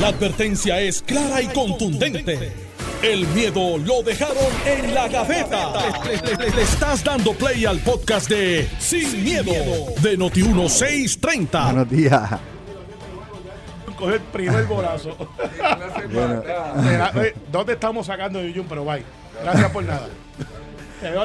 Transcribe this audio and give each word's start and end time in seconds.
La 0.00 0.08
advertencia 0.08 0.80
es 0.80 1.02
clara 1.02 1.40
y 1.40 1.46
contundente. 1.48 2.52
El 3.02 3.26
miedo 3.28 3.78
lo 3.78 4.02
dejaron 4.02 4.36
en 4.66 4.94
la 4.94 5.08
gaveta. 5.08 5.72
Le, 6.04 6.36
le- 6.36 6.50
le 6.50 6.62
estás 6.62 7.04
dando 7.04 7.32
play 7.34 7.64
al 7.66 7.78
podcast 7.80 8.28
de 8.28 8.68
Sin, 8.78 9.22
miedo, 9.22 9.52
de 10.00 10.18
Noti1630. 10.18 11.64
Buenos 11.64 11.90
días. 11.90 12.30
Coge 13.98 14.14
el 14.14 14.20
primer 14.20 14.64
bolazo. 14.64 15.16
Bueno, 16.12 16.42
eh, 17.22 17.34
¿Dónde 17.50 17.72
estamos 17.74 18.06
sacando 18.06 18.40
Yuyun? 18.42 18.66
Pero 18.68 18.84
bye. 18.84 19.02
Gracias 19.42 19.70
por 19.70 19.84
nada. 19.84 20.08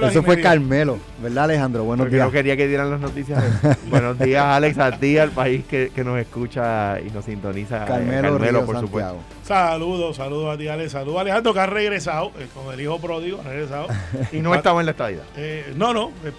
Eso 0.07 0.23
fue. 0.23 0.41
Carmelo, 0.41 0.97
¿verdad, 1.21 1.45
Alejandro? 1.45 1.83
Buenos 1.83 2.05
Porque 2.05 2.15
días. 2.15 2.25
no 2.27 2.31
quería 2.31 2.57
que 2.57 2.67
dieran 2.67 2.89
las 2.91 2.99
noticias. 2.99 3.43
Buenos 3.89 4.17
días, 4.19 4.43
Alex, 4.43 4.77
a 4.79 4.91
ti, 4.99 5.17
al 5.17 5.31
país 5.31 5.63
que, 5.69 5.91
que 5.93 6.03
nos 6.03 6.19
escucha 6.19 6.99
y 6.99 7.09
nos 7.11 7.25
sintoniza. 7.25 7.83
eh, 7.83 7.87
Carmelo, 7.87 8.37
Río 8.37 8.65
por 8.65 8.75
Santiago. 8.75 8.81
supuesto. 8.81 9.15
Saludos, 9.43 10.15
saludos 10.17 10.53
a 10.53 10.57
ti, 10.57 10.67
Ale. 10.67 10.89
Saludos 10.89 11.17
a 11.19 11.21
Alejandro, 11.21 11.53
que 11.53 11.59
ha 11.59 11.65
regresado. 11.65 12.31
eh, 12.39 12.47
con 12.53 12.73
el 12.73 12.81
hijo 12.81 12.99
pródigo, 12.99 13.39
ha 13.39 13.49
regresado. 13.49 13.87
Y 14.31 14.37
no 14.37 14.53
estaba 14.55 14.79
en 14.81 14.85
la 14.85 14.91
estadía. 14.91 15.21
Eh, 15.35 15.73
no, 15.75 15.93
no. 15.93 16.09
eh, 16.25 16.31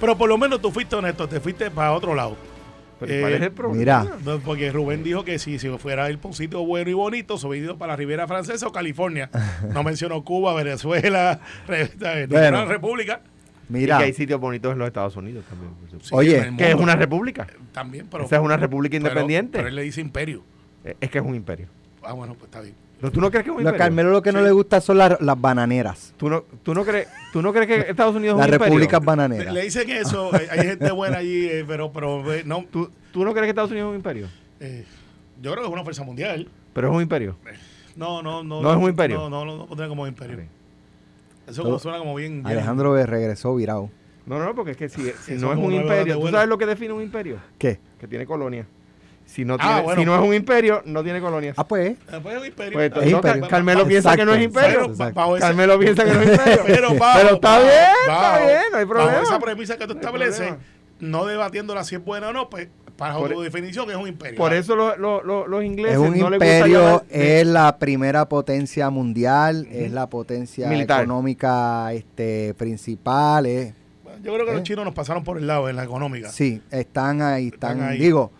pero 0.00 0.16
por 0.18 0.28
lo 0.28 0.36
menos 0.38 0.60
tú 0.60 0.70
fuiste 0.70 0.94
honesto, 0.96 1.26
te 1.28 1.40
fuiste 1.40 1.70
para 1.70 1.92
otro 1.92 2.14
lado. 2.14 2.36
Pero 2.98 3.12
Eh, 3.12 3.20
¿cuál 3.20 3.32
es 3.34 3.42
el 3.42 3.52
problema? 3.52 3.78
Mira, 3.78 4.06
No, 4.24 4.38
porque 4.40 4.72
Rubén 4.72 5.02
dijo 5.02 5.24
que 5.24 5.38
si, 5.38 5.58
si 5.58 5.68
fuera 5.78 6.04
a 6.04 6.10
ir 6.10 6.18
por 6.18 6.30
un 6.30 6.34
sitio 6.34 6.64
bueno 6.64 6.90
y 6.90 6.94
bonito, 6.94 7.36
se 7.38 7.46
hubiera 7.46 7.64
ido 7.66 7.76
para 7.78 7.92
la 7.92 7.96
Riviera 7.96 8.26
Francesa 8.26 8.66
o 8.66 8.72
California. 8.72 9.30
No 9.72 9.82
mencionó 9.82 10.22
Cuba, 10.24 10.54
Venezuela, 10.54 11.40
re- 11.66 11.90
¿sabes? 11.98 12.28
Bueno. 12.30 12.64
república. 12.64 13.20
Y 13.68 13.72
mira, 13.72 13.98
que 13.98 14.04
hay 14.04 14.12
sitios 14.12 14.40
bonitos 14.40 14.72
en 14.72 14.78
los 14.78 14.86
Estados 14.86 15.16
Unidos 15.16 15.44
también. 15.48 15.72
por 15.72 15.90
supuesto. 15.90 16.08
Sí, 16.08 16.14
Oye, 16.14 16.38
el 16.38 16.56
que 16.56 16.68
es 16.70 16.74
una 16.76 16.94
república. 16.96 17.46
También, 17.72 18.06
pero. 18.10 18.24
Esa 18.24 18.36
es 18.36 18.42
una 18.42 18.56
república 18.56 18.96
independiente. 18.96 19.58
Pero, 19.58 19.68
él 19.68 19.74
le 19.74 19.82
dice 19.82 20.00
imperio. 20.00 20.42
Eh, 20.84 20.96
Es 21.00 21.10
que 21.10 21.18
es 21.18 21.24
un 21.24 21.34
imperio. 21.34 21.66
Ah, 22.02 22.12
bueno, 22.12 22.34
pues 22.34 22.44
está 22.44 22.60
bien. 22.60 22.74
¿No, 23.00 23.10
¿Tú 23.12 23.20
no 23.20 23.30
crees 23.30 23.44
que 23.44 23.50
es 23.50 23.56
un 23.56 23.62
lo 23.62 23.68
imperio? 23.68 23.78
Carmelo 23.84 24.10
lo 24.10 24.22
que 24.22 24.32
no 24.32 24.40
le 24.40 24.50
gusta 24.52 24.80
son 24.80 24.96
las, 24.98 25.20
las 25.20 25.38
bananeras. 25.40 26.14
¿Tú 26.16 26.30
no, 26.30 26.44
tú, 26.62 26.72
no 26.74 26.84
crees, 26.84 27.08
¿Tú 27.32 27.42
no 27.42 27.52
crees 27.52 27.66
que 27.84 27.90
Estados 27.90 28.16
Unidos 28.16 28.36
es 28.36 28.38
Las 28.38 28.48
un 28.48 28.54
imperio? 28.54 28.66
repúblicas 28.66 29.00
Le, 29.00 29.06
bananeras. 29.06 29.54
le 29.54 29.62
dicen 29.62 29.90
eso, 29.90 30.30
hay, 30.34 30.46
hay 30.50 30.66
gente 30.68 30.90
buena 30.92 31.18
allí, 31.18 31.44
eh, 31.46 31.64
pero, 31.66 31.92
pero 31.92 32.32
eh, 32.32 32.42
no. 32.46 32.64
¿Tú, 32.70 32.90
¿Tú 33.12 33.24
no 33.24 33.32
crees 33.32 33.44
que 33.44 33.50
Estados 33.50 33.70
Unidos 33.70 33.88
es 33.88 33.90
un 33.90 33.96
imperio? 33.96 34.28
eh, 34.60 34.84
yo 35.42 35.50
creo 35.52 35.62
que 35.64 35.68
es 35.68 35.72
una 35.74 35.84
fuerza 35.84 36.02
mundial. 36.04 36.48
Pero 36.72 36.88
es 36.88 36.94
un 36.96 37.02
imperio. 37.02 37.36
No, 37.96 38.22
no, 38.22 38.42
no. 38.42 38.62
¿No 38.62 38.70
es 38.70 38.76
un 38.78 38.88
imperio? 38.88 39.18
No, 39.18 39.28
no, 39.28 39.44
no, 39.44 39.56
no 39.58 39.66
pondría 39.66 39.88
como 39.88 40.06
imperio. 40.06 40.38
Eso 41.46 41.62
Todo- 41.62 41.78
suena 41.78 41.98
como 41.98 42.14
bien. 42.14 42.42
bien- 42.42 42.46
Alejandro 42.46 42.94
regresó 43.06 43.54
virado. 43.54 43.90
No, 44.24 44.38
no, 44.40 44.54
porque 44.54 44.72
es 44.72 44.76
que 44.78 44.88
si, 44.88 45.02
no 45.38 45.52
es 45.52 45.58
un 45.58 45.72
imperio, 45.72 46.18
¿tú 46.18 46.28
sabes 46.28 46.48
lo 46.48 46.58
que 46.58 46.66
define 46.66 46.92
un 46.94 47.02
imperio? 47.02 47.36
¿Qué? 47.58 47.78
Que 48.00 48.08
tiene 48.08 48.24
colonia. 48.26 48.66
Si 49.26 49.44
no, 49.44 49.56
Ah, 49.60 49.82
bueno. 49.82 50.00
si 50.00 50.06
no 50.06 50.14
es 50.14 50.26
un 50.26 50.34
imperio, 50.34 50.82
no 50.86 51.02
tiene 51.02 51.20
colonias. 51.20 51.54
Ah, 51.58 51.66
pues. 51.66 51.90
Eh, 51.90 51.96
pues 52.22 52.34
es 52.36 52.40
un 52.40 52.46
imperio. 52.46 52.72
Pues 52.72 52.86
entonces, 52.86 53.12
imperio. 53.12 53.48
Carmelo 53.48 53.86
piensa 53.86 54.16
que 54.16 54.24
no 54.24 54.34
es 54.34 54.42
imperio. 54.42 54.92
Pero, 54.96 55.14
Carmelo 55.38 55.78
piensa 55.78 56.04
que 56.04 56.12
no 56.12 56.20
es 56.22 56.30
imperio. 56.30 56.62
pero, 56.66 56.94
bajo- 56.94 57.18
Pero 57.20 57.34
está 57.34 57.48
bajo- 57.50 57.62
bien, 57.64 57.74
está 58.06 58.38
bien, 58.38 58.60
no 58.72 58.78
hay 58.78 58.84
Bajo 58.84 58.88
problema. 58.98 59.22
esa 59.22 59.38
premisa 59.38 59.76
que 59.76 59.86
tú 59.86 59.94
No 59.94 60.00
estableces, 60.00 60.36
problema. 60.38 60.58
no 61.00 61.26
debatiéndola 61.26 61.84
si 61.84 61.96
es 61.96 62.04
buena 62.04 62.28
o 62.28 62.32
no, 62.32 62.48
pues 62.48 62.68
para 62.96 63.14
Por- 63.16 63.30
tu 63.30 63.42
definición 63.42 63.90
es 63.90 63.96
un 63.96 64.08
imperio. 64.08 64.38
Por 64.38 64.54
eso 64.54 64.74
lo- 64.74 64.96
lo- 64.96 65.22
lo- 65.22 65.46
los 65.46 65.62
ingleses 65.62 65.96
Es 65.96 65.98
un 65.98 66.18
no 66.18 66.30
les 66.30 66.38
gusta 66.38 66.56
imperio, 66.56 66.80
llamar 66.82 67.02
de- 67.08 67.40
es 67.40 67.46
la 67.46 67.78
primera 67.78 68.28
potencia 68.28 68.88
mundial, 68.88 69.66
es 69.70 69.92
la 69.92 70.06
potencia 70.06 70.66
Militar. 70.68 71.02
económica 71.02 71.92
este, 71.92 72.54
principal. 72.54 73.44
es- 73.44 73.74
Bueno, 74.02 74.18
Yo 74.22 74.32
creo 74.32 74.46
que 74.46 74.52
¿Eh? 74.52 74.54
los 74.54 74.62
chinos 74.62 74.84
nos 74.86 74.94
pasaron 74.94 75.24
por 75.24 75.36
el 75.36 75.46
lado 75.46 75.68
en 75.68 75.76
la 75.76 75.84
económica. 75.84 76.30
sí, 76.30 76.62
están 76.70 77.20
ahí, 77.20 77.48
están, 77.48 77.72
Están 77.78 77.90
ahí. 77.90 77.98
digo, 77.98 78.30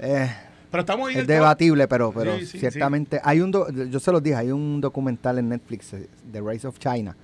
eh, 0.00 0.28
Pero 0.70 0.80
estamos 0.80 1.08
ahí 1.08 1.16
es 1.18 1.26
debatible, 1.26 1.86
pero, 1.88 2.12
pero 2.12 2.38
Sí, 2.38 2.46
sí, 2.46 2.58
ciertamente 2.58 3.20
hay 3.22 3.40
un, 3.40 3.50
do- 3.50 3.70
yo 3.70 3.98
se 4.00 4.12
los 4.12 4.22
dije, 4.22 4.36
hay 4.36 4.50
un 4.50 4.80
documental 4.80 5.38
en 5.38 5.48
Netflix, 5.48 5.92
eh, 5.94 6.08
The 6.32 6.40
Rise 6.40 6.66
of 6.68 6.78
China, 6.78 7.16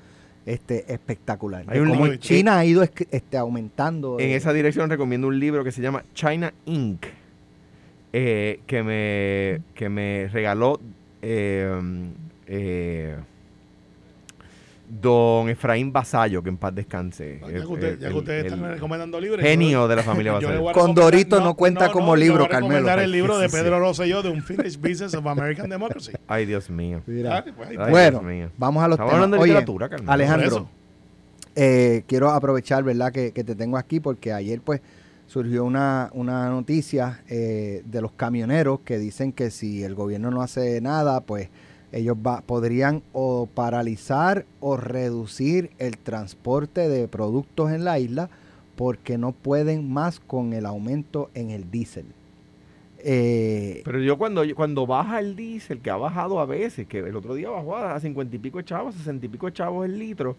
este 0.44 0.92
espectacular. 0.92 1.64
Hay 1.68 1.76
de 1.78 1.82
un 1.82 1.88
cómo 1.90 2.04
libro- 2.06 2.18
China 2.20 2.58
ha 2.58 2.64
ido 2.64 2.82
este, 2.82 3.36
aumentando. 3.36 4.18
En 4.20 4.30
eh, 4.30 4.36
esa 4.36 4.52
dirección 4.52 4.88
recomiendo 4.90 5.26
un 5.28 5.38
libro 5.40 5.62
que 5.64 5.72
se 5.72 5.80
llama 5.82 6.04
China 6.14 6.52
Inc. 6.66 7.04
eh, 8.12 8.60
que, 8.66 8.82
me, 8.82 9.62
que 9.74 9.88
me 9.88 10.28
regaló 10.32 10.80
eh, 11.22 11.80
eh, 12.46 13.16
don 14.88 15.48
Efraín 15.48 15.92
Basayo, 15.92 16.42
que 16.42 16.48
en 16.48 16.56
paz 16.56 16.74
descanse. 16.74 17.40
Ya 17.40 17.46
que, 17.48 17.56
El- 17.56 17.66
usted- 17.66 17.92
ya 17.94 17.98
que 17.98 18.06
el- 18.06 18.14
ustedes 18.14 18.44
el 18.46 18.52
están 18.54 18.70
recomendando 18.70 19.20
libros. 19.20 19.40
genio 19.42 19.80
yo- 19.82 19.88
de 19.88 19.96
la 19.96 20.02
familia 20.02 20.32
a 20.36 20.72
Condorito 20.72 21.36
recomendar- 21.36 21.42
no 21.42 21.54
cuenta 21.54 21.90
como 21.92 22.14
yo 22.14 22.20
libro, 22.22 22.38
voy 22.38 22.46
a 22.46 22.48
recomendar 22.56 22.84
Carmelo. 22.84 23.04
el 23.04 23.10
libro 23.12 23.38
de 23.38 23.48
Pedro. 23.50 23.80
Rosselló 23.80 24.22
de 24.22 24.30
Unfinished 24.30 24.78
Business 24.80 25.14
of 25.14 25.26
American 25.26 25.68
Democracy. 25.68 26.12
Ay, 26.28 26.46
Dios 26.46 26.70
mío. 26.70 27.02
mira. 27.06 27.38
Ah, 27.38 27.44
pues 27.56 27.68
ahí- 27.70 27.76
Ay, 27.80 27.90
bueno, 27.90 28.18
Dios 28.20 28.30
mío. 28.32 28.50
vamos 28.56 28.84
a 28.84 28.88
los 28.88 28.94
Estamos 28.94 29.10
temas. 29.10 29.14
hablando 29.24 29.36
de 29.36 29.42
Oye, 29.42 29.52
literatura, 29.52 29.88
Carmelo. 29.88 30.12
Alejandro, 30.12 30.68
eh, 31.56 32.02
quiero 32.06 32.30
aprovechar, 32.30 32.82
¿verdad?, 32.84 33.12
que, 33.12 33.32
que 33.32 33.42
te 33.44 33.54
tengo 33.54 33.76
aquí 33.78 33.98
porque 34.00 34.32
ayer, 34.32 34.60
pues, 34.60 34.80
surgió 35.26 35.64
una, 35.64 36.10
una 36.12 36.48
noticia 36.50 37.22
eh, 37.28 37.82
de 37.84 38.00
los 38.00 38.12
camioneros 38.12 38.80
que 38.80 38.98
dicen 38.98 39.32
que 39.32 39.50
si 39.50 39.82
el 39.82 39.94
gobierno 39.96 40.30
no 40.30 40.42
hace 40.42 40.80
nada, 40.80 41.20
pues 41.22 41.48
ellos 41.92 42.16
va- 42.16 42.40
podrían 42.42 43.02
o 43.12 43.46
paralizar 43.52 44.44
o 44.60 44.76
reducir 44.76 45.70
el 45.78 45.96
transporte 45.98 46.88
de 46.88 47.08
productos 47.08 47.70
en 47.72 47.84
la 47.84 47.98
isla 47.98 48.28
porque 48.76 49.16
no 49.18 49.32
pueden 49.32 49.90
más 49.92 50.20
con 50.20 50.52
el 50.52 50.66
aumento 50.66 51.30
en 51.34 51.50
el 51.50 51.70
diésel. 51.70 52.06
Eh, 53.08 53.82
Pero 53.84 54.00
yo 54.00 54.18
cuando, 54.18 54.42
cuando 54.54 54.86
baja 54.86 55.20
el 55.20 55.36
diésel, 55.36 55.80
que 55.80 55.90
ha 55.90 55.96
bajado 55.96 56.40
a 56.40 56.44
veces, 56.46 56.86
que 56.88 56.98
el 56.98 57.14
otro 57.16 57.34
día 57.34 57.48
bajó 57.50 57.76
a 57.76 57.98
cincuenta 58.00 58.34
y 58.34 58.38
pico 58.38 58.58
de 58.58 58.64
chavos, 58.64 58.94
sesenta 58.96 59.24
y 59.26 59.28
pico 59.28 59.46
de 59.46 59.52
chavos 59.52 59.86
el 59.86 59.98
litro, 59.98 60.36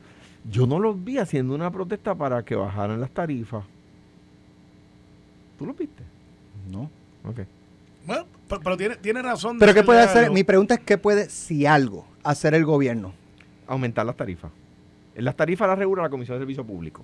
yo 0.51 0.67
no 0.67 0.77
los 0.79 1.01
vi 1.03 1.17
haciendo 1.17 1.55
una 1.55 1.71
protesta 1.71 2.13
para 2.13 2.43
que 2.43 2.55
bajaran 2.55 2.99
las 2.99 3.09
tarifas. 3.11 3.63
¿Tú 5.57 5.65
lo 5.65 5.73
viste? 5.73 6.03
no. 6.71 6.89
Ok. 7.23 7.39
Bueno, 8.05 8.25
pero, 8.47 8.61
pero 8.61 8.77
tiene, 8.77 8.95
tiene 8.97 9.21
razón. 9.21 9.57
de 9.57 9.65
Pero 9.65 9.73
¿qué 9.73 9.83
puede 9.83 9.99
de 9.99 10.05
hacer? 10.05 10.23
algo. 10.25 10.33
Mi 10.33 10.43
pregunta 10.43 10.73
es 10.75 10.79
¿qué 10.81 10.97
puede, 10.97 11.29
si 11.29 11.65
algo, 11.65 12.05
hacer 12.23 12.53
el 12.53 12.65
gobierno? 12.65 13.13
Aumentar 13.67 14.05
las 14.05 14.15
tarifas. 14.15 14.51
Las 15.15 15.35
tarifas 15.35 15.67
las 15.67 15.77
regula 15.79 16.03
la 16.03 16.09
Comisión 16.09 16.37
de 16.37 16.41
Servicio 16.41 16.63
Público. 16.65 17.03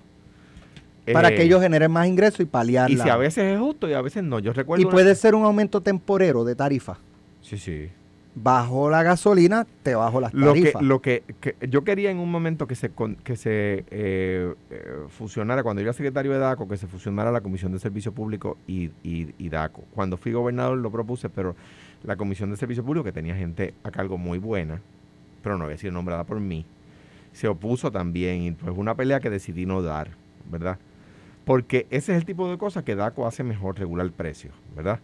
Para 1.12 1.28
Eh, 1.28 1.34
que 1.34 1.42
ellos 1.42 1.60
generen 1.60 1.90
más 1.90 2.06
ingresos 2.06 2.40
y 2.40 2.44
paliar 2.46 2.90
Y 2.90 2.96
si 2.96 3.08
a 3.08 3.16
veces 3.16 3.44
es 3.54 3.58
justo 3.60 3.88
y 3.88 3.92
a 3.92 4.00
veces 4.00 4.22
no. 4.22 4.38
Yo 4.38 4.52
recuerdo. 4.52 4.80
Y 4.80 4.84
una- 4.86 4.92
puede 4.92 5.14
ser 5.14 5.34
un 5.34 5.44
aumento 5.44 5.80
temporero 5.82 6.44
de 6.44 6.54
tarifa. 6.54 6.96
Sí, 7.42 7.58
sí. 7.58 7.88
Bajo 8.36 8.90
la 8.90 9.04
gasolina, 9.04 9.64
te 9.84 9.94
bajo 9.94 10.20
las 10.20 10.34
Lo 10.34 10.54
que, 10.54 10.60
tarifas. 10.62 10.82
lo 10.82 11.00
que, 11.00 11.22
que 11.40 11.54
yo 11.68 11.84
quería 11.84 12.10
en 12.10 12.18
un 12.18 12.32
momento 12.32 12.66
que 12.66 12.74
se 12.74 12.90
que 13.22 13.36
se 13.36 13.84
eh, 13.90 14.54
eh, 14.70 14.84
fusionara, 15.08 15.62
cuando 15.62 15.80
yo 15.82 15.86
era 15.86 15.92
secretario 15.92 16.32
de 16.32 16.38
DACO, 16.38 16.66
que 16.66 16.76
se 16.76 16.88
fusionara 16.88 17.30
la 17.30 17.42
Comisión 17.42 17.70
de 17.70 17.78
Servicio 17.78 18.10
Público 18.12 18.56
y, 18.66 18.90
y- 19.04 19.32
y 19.38 19.48
DACO. 19.50 19.84
Cuando 19.94 20.16
fui 20.16 20.32
gobernador 20.32 20.76
lo 20.78 20.90
propuse, 20.90 21.28
pero 21.28 21.54
la 22.02 22.16
Comisión 22.16 22.50
de 22.50 22.56
Servicio 22.56 22.82
Público, 22.84 23.04
que 23.04 23.12
tenía 23.12 23.36
gente 23.36 23.72
a 23.84 23.92
cargo 23.92 24.18
muy 24.18 24.38
buena, 24.38 24.80
pero 25.42 25.56
no 25.56 25.64
había 25.64 25.78
sido 25.78 25.92
nombrada 25.92 26.24
por 26.24 26.40
mí, 26.40 26.66
se 27.32 27.46
opuso 27.46 27.92
también 27.92 28.42
y 28.42 28.50
pues 28.50 28.76
una 28.76 28.96
pelea 28.96 29.20
que 29.20 29.30
decidí 29.30 29.64
no 29.64 29.80
dar, 29.80 30.08
¿verdad? 30.50 30.78
Porque 31.44 31.86
ese 31.90 32.12
es 32.12 32.18
el 32.18 32.24
tipo 32.24 32.50
de 32.50 32.58
cosas 32.58 32.82
que 32.82 32.96
DACO 32.96 33.28
hace 33.28 33.44
mejor 33.44 33.78
regular 33.78 34.06
el 34.06 34.12
precio, 34.12 34.50
¿verdad? 34.74 34.98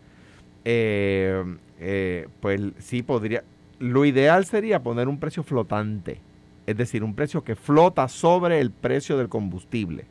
Eh, 0.65 1.45
eh, 1.81 2.29
pues 2.41 2.61
sí 2.79 3.03
podría, 3.03 3.43
lo 3.79 4.05
ideal 4.05 4.45
sería 4.45 4.83
poner 4.83 5.09
un 5.09 5.19
precio 5.19 5.43
flotante, 5.43 6.21
es 6.67 6.77
decir, 6.77 7.03
un 7.03 7.15
precio 7.15 7.43
que 7.43 7.57
flota 7.57 8.07
sobre 8.07 8.61
el 8.61 8.71
precio 8.71 9.17
del 9.17 9.29
combustible. 9.29 10.05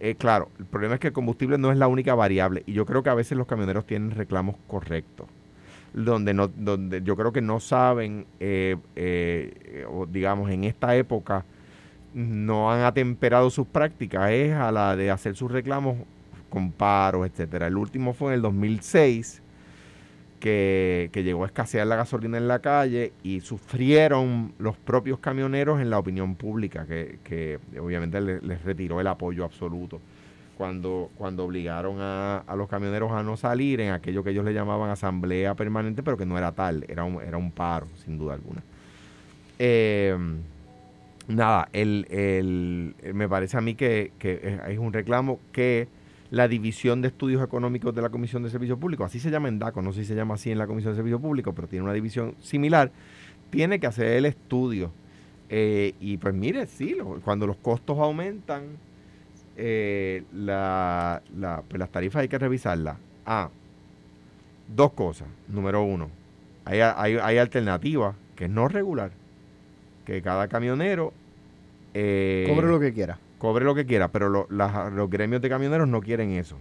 Eh, 0.00 0.14
claro, 0.14 0.48
el 0.60 0.64
problema 0.64 0.94
es 0.94 1.00
que 1.00 1.08
el 1.08 1.12
combustible 1.12 1.58
no 1.58 1.72
es 1.72 1.78
la 1.78 1.88
única 1.88 2.14
variable 2.14 2.62
y 2.66 2.72
yo 2.72 2.86
creo 2.86 3.02
que 3.02 3.10
a 3.10 3.14
veces 3.14 3.36
los 3.36 3.48
camioneros 3.48 3.84
tienen 3.84 4.12
reclamos 4.12 4.54
correctos, 4.68 5.26
donde 5.92 6.32
no, 6.34 6.46
donde 6.46 7.02
yo 7.02 7.16
creo 7.16 7.32
que 7.32 7.42
no 7.42 7.58
saben, 7.58 8.24
eh, 8.38 8.76
eh, 8.94 9.84
o 9.90 10.06
digamos 10.06 10.50
en 10.50 10.62
esta 10.62 10.94
época 10.94 11.44
no 12.14 12.70
han 12.70 12.82
atemperado 12.82 13.50
sus 13.50 13.66
prácticas 13.66 14.30
es 14.30 14.54
a 14.54 14.70
la 14.70 14.94
de 14.94 15.10
hacer 15.10 15.34
sus 15.34 15.50
reclamos 15.50 15.96
con 16.48 16.70
paros, 16.70 17.26
etcétera. 17.26 17.66
El 17.66 17.76
último 17.76 18.12
fue 18.12 18.28
en 18.28 18.34
el 18.34 18.42
2006 18.42 19.42
que, 20.40 21.10
que 21.12 21.22
llegó 21.22 21.44
a 21.44 21.46
escasear 21.46 21.86
la 21.86 21.96
gasolina 21.96 22.38
en 22.38 22.48
la 22.48 22.60
calle 22.60 23.12
y 23.22 23.40
sufrieron 23.40 24.52
los 24.58 24.76
propios 24.76 25.18
camioneros 25.18 25.80
en 25.80 25.90
la 25.90 25.98
opinión 25.98 26.34
pública, 26.36 26.86
que, 26.86 27.18
que 27.24 27.58
obviamente 27.80 28.20
le- 28.20 28.40
les 28.40 28.62
retiró 28.64 29.00
el 29.00 29.06
apoyo 29.06 29.44
absoluto. 29.44 30.00
Cuando, 30.56 31.10
cuando 31.16 31.44
obligaron 31.44 31.98
a, 32.00 32.38
a 32.38 32.56
los 32.56 32.68
camioneros 32.68 33.12
a 33.12 33.22
no 33.22 33.36
salir 33.36 33.80
en 33.80 33.92
aquello 33.92 34.24
que 34.24 34.30
ellos 34.30 34.44
le 34.44 34.52
llamaban 34.52 34.90
asamblea 34.90 35.54
permanente, 35.54 36.02
pero 36.02 36.16
que 36.16 36.26
no 36.26 36.36
era 36.36 36.50
tal, 36.52 36.84
era 36.88 37.04
un, 37.04 37.22
era 37.22 37.36
un 37.36 37.52
paro, 37.52 37.86
sin 38.04 38.18
duda 38.18 38.34
alguna. 38.34 38.62
Eh, 39.60 40.16
nada, 41.28 41.68
el, 41.72 42.06
el- 42.10 43.14
me 43.14 43.28
parece 43.28 43.56
a 43.56 43.60
mí 43.60 43.74
que, 43.74 44.12
que 44.18 44.58
es 44.68 44.78
un 44.78 44.92
reclamo 44.92 45.38
que 45.52 45.86
la 46.30 46.48
División 46.48 47.00
de 47.00 47.08
Estudios 47.08 47.42
Económicos 47.42 47.94
de 47.94 48.02
la 48.02 48.10
Comisión 48.10 48.42
de 48.42 48.50
Servicio 48.50 48.78
Público, 48.78 49.04
así 49.04 49.18
se 49.18 49.30
llama 49.30 49.48
en 49.48 49.58
DACO, 49.58 49.80
no 49.82 49.92
sé 49.92 50.00
si 50.00 50.08
se 50.08 50.14
llama 50.14 50.34
así 50.34 50.50
en 50.50 50.58
la 50.58 50.66
Comisión 50.66 50.92
de 50.92 50.96
Servicio 50.96 51.20
Público, 51.20 51.54
pero 51.54 51.68
tiene 51.68 51.84
una 51.84 51.94
división 51.94 52.34
similar, 52.40 52.90
tiene 53.50 53.80
que 53.80 53.86
hacer 53.86 54.08
el 54.08 54.26
estudio. 54.26 54.92
Eh, 55.48 55.94
y 56.00 56.18
pues 56.18 56.34
mire, 56.34 56.66
sí, 56.66 56.96
cuando 57.24 57.46
los 57.46 57.56
costos 57.56 57.98
aumentan, 57.98 58.64
eh, 59.56 60.22
la, 60.32 61.22
la, 61.36 61.62
pues 61.66 61.78
las 61.78 61.90
tarifas 61.90 62.20
hay 62.22 62.28
que 62.28 62.38
revisarlas. 62.38 62.98
Ah, 63.24 63.48
dos 64.74 64.92
cosas. 64.92 65.28
Número 65.48 65.82
uno, 65.82 66.10
hay, 66.64 66.80
hay, 66.80 67.16
hay 67.16 67.38
alternativas 67.38 68.14
que 68.36 68.44
es 68.44 68.50
no 68.50 68.68
regular, 68.68 69.10
que 70.04 70.20
cada 70.22 70.48
camionero... 70.48 71.12
Eh, 71.94 72.46
cobre 72.48 72.68
lo 72.68 72.78
que 72.78 72.92
quiera. 72.92 73.18
Cobre 73.38 73.64
lo 73.64 73.74
que 73.74 73.86
quiera, 73.86 74.08
pero 74.08 74.46
los 74.48 75.10
gremios 75.10 75.40
de 75.40 75.48
camioneros 75.48 75.88
no 75.88 76.00
quieren 76.00 76.30
eso 76.32 76.56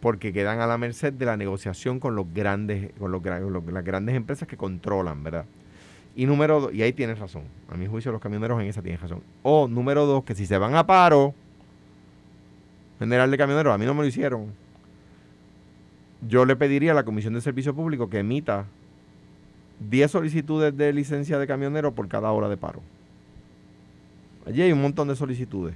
porque 0.00 0.32
quedan 0.32 0.60
a 0.60 0.66
la 0.66 0.78
merced 0.78 1.12
de 1.12 1.26
la 1.26 1.36
negociación 1.36 1.98
con 2.00 2.14
los 2.14 2.32
grandes, 2.32 2.92
con, 2.98 3.10
los, 3.10 3.22
las 3.24 3.84
grandes 3.84 4.14
empresas 4.14 4.46
que 4.46 4.56
controlan, 4.56 5.22
¿verdad? 5.22 5.44
Y 6.14 6.26
número 6.26 6.60
dos, 6.60 6.74
y 6.74 6.82
ahí 6.82 6.92
tienes 6.92 7.18
razón, 7.18 7.42
a 7.68 7.76
mi 7.76 7.86
juicio 7.86 8.12
los 8.12 8.20
camioneros 8.20 8.60
en 8.60 8.66
esa 8.66 8.82
tienen 8.82 9.00
razón. 9.00 9.22
O 9.42 9.68
número 9.68 10.06
dos, 10.06 10.24
que 10.24 10.34
si 10.34 10.46
se 10.46 10.58
van 10.58 10.74
a 10.74 10.86
paro, 10.86 11.34
general 12.98 13.30
de 13.30 13.38
camioneros, 13.38 13.74
a 13.74 13.78
mí 13.78 13.86
no 13.86 13.94
me 13.94 14.02
lo 14.02 14.08
hicieron, 14.08 14.52
yo 16.26 16.44
le 16.44 16.56
pediría 16.56 16.92
a 16.92 16.94
la 16.94 17.04
Comisión 17.04 17.34
de 17.34 17.40
Servicio 17.40 17.74
Público 17.74 18.10
que 18.10 18.18
emita 18.18 18.66
10 19.88 20.10
solicitudes 20.10 20.76
de 20.76 20.92
licencia 20.92 21.38
de 21.38 21.46
camionero 21.46 21.92
por 21.92 22.08
cada 22.08 22.32
hora 22.32 22.48
de 22.48 22.56
paro. 22.56 22.80
Allí 24.48 24.62
hay 24.62 24.72
un 24.72 24.80
montón 24.80 25.08
de 25.08 25.14
solicitudes, 25.14 25.74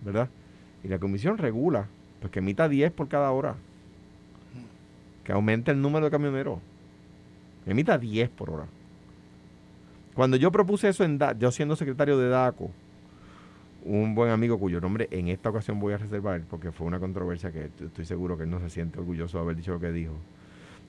¿verdad? 0.00 0.30
Y 0.82 0.88
la 0.88 0.98
comisión 0.98 1.36
regula, 1.36 1.88
pues 2.20 2.32
que 2.32 2.38
emita 2.38 2.70
10 2.70 2.90
por 2.92 3.06
cada 3.06 3.30
hora. 3.30 3.54
Que 5.24 5.32
aumente 5.32 5.70
el 5.70 5.82
número 5.82 6.06
de 6.06 6.10
camioneros. 6.10 6.58
emita 7.66 7.98
10 7.98 8.30
por 8.30 8.48
hora. 8.48 8.64
Cuando 10.14 10.38
yo 10.38 10.50
propuse 10.50 10.88
eso 10.88 11.04
en 11.04 11.18
yo 11.38 11.50
siendo 11.50 11.76
secretario 11.76 12.16
de 12.16 12.30
DACO, 12.30 12.70
un 13.84 14.14
buen 14.14 14.30
amigo 14.30 14.58
cuyo 14.58 14.80
nombre 14.80 15.06
en 15.10 15.28
esta 15.28 15.50
ocasión 15.50 15.78
voy 15.78 15.92
a 15.92 15.98
reservar 15.98 16.40
porque 16.48 16.72
fue 16.72 16.86
una 16.86 16.98
controversia 16.98 17.52
que 17.52 17.68
estoy 17.78 18.06
seguro 18.06 18.38
que 18.38 18.44
él 18.44 18.50
no 18.50 18.58
se 18.58 18.70
siente 18.70 19.00
orgulloso 19.00 19.36
de 19.36 19.44
haber 19.44 19.56
dicho 19.56 19.72
lo 19.72 19.80
que 19.80 19.92
dijo. 19.92 20.14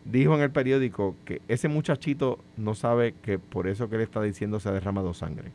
Dijo 0.05 0.35
en 0.35 0.41
el 0.41 0.51
periódico 0.51 1.17
que 1.25 1.41
ese 1.49 1.67
muchachito 1.67 2.39
no 2.55 2.75
sabe 2.75 3.13
que 3.23 3.39
por 3.39 3.67
eso 3.67 3.89
que 3.89 3.97
él 3.97 4.03
está 4.03 4.21
diciendo 4.21 4.61
se 4.61 4.69
ha 4.69 4.71
derramado 4.71 5.13
sangre. 5.13 5.51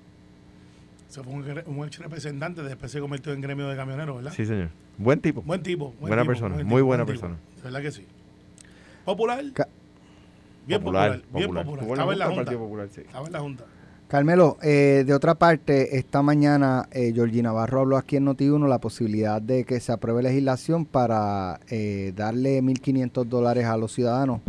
Se 1.11 1.25
fue 1.25 1.33
un, 1.33 1.85
ex 1.85 1.99
representante, 1.99 2.63
después 2.63 2.93
se 2.93 3.01
convirtió 3.01 3.33
en 3.33 3.41
gremio 3.41 3.69
de 3.69 3.75
camioneros, 3.75 4.19
¿verdad? 4.19 4.33
Sí, 4.33 4.47
señor. 4.47 4.69
Buen 4.97 5.21
tipo. 5.21 5.43
Buen 5.43 5.61
tipo. 5.61 5.93
buena 5.99 6.25
persona, 6.25 6.63
muy 6.63 6.83
buena 6.83 7.05
persona. 7.05 7.37
De 7.57 7.63
verdad 7.65 7.83
que 7.83 7.91
sí. 7.91 8.07
Popular. 9.05 9.43
bien 10.67 10.81
popular, 10.81 11.23
Bien 11.35 11.53
popular. 11.53 11.85
Estaba 11.91 12.13
en 12.13 12.19
la 12.21 12.27
Junta. 12.27 12.53
Estaba 13.01 13.27
en 13.27 13.33
la 13.33 13.41
Junta. 13.41 13.65
Carmelo, 14.07 14.57
eh, 14.63 15.03
de 15.05 15.13
otra 15.13 15.35
parte, 15.35 15.99
esta 15.99 16.23
mañana 16.23 16.89
eh, 16.93 17.13
Georgina 17.13 17.51
Barro 17.51 17.81
habló 17.81 17.97
aquí 17.97 18.17
en 18.17 18.27
Noti1 18.27 18.69
la 18.69 18.79
posibilidad 18.79 19.43
de 19.43 19.65
que 19.65 19.81
se 19.81 19.91
apruebe 19.91 20.23
legislación 20.23 20.85
para 20.85 21.59
eh, 21.71 22.13
darle 22.15 22.63
1.500 22.63 23.25
dólares 23.25 23.67
a 23.67 23.77
los 23.77 23.93
ciudadanos 23.93 24.43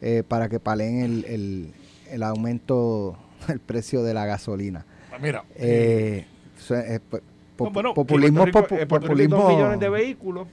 eh, 0.00 0.22
para 0.26 0.48
que 0.48 0.60
paguen 0.60 1.00
el, 1.00 1.24
el, 1.24 1.72
el, 2.10 2.22
aumento 2.22 3.18
del 3.48 3.58
precio 3.58 4.04
de 4.04 4.14
la 4.14 4.26
gasolina. 4.26 4.84
Mira. 5.20 5.44
populismo, 7.56 8.46
populismo. 8.88 9.48
millones 9.48 9.80
de 9.80 9.88
vehículos. 9.88 10.48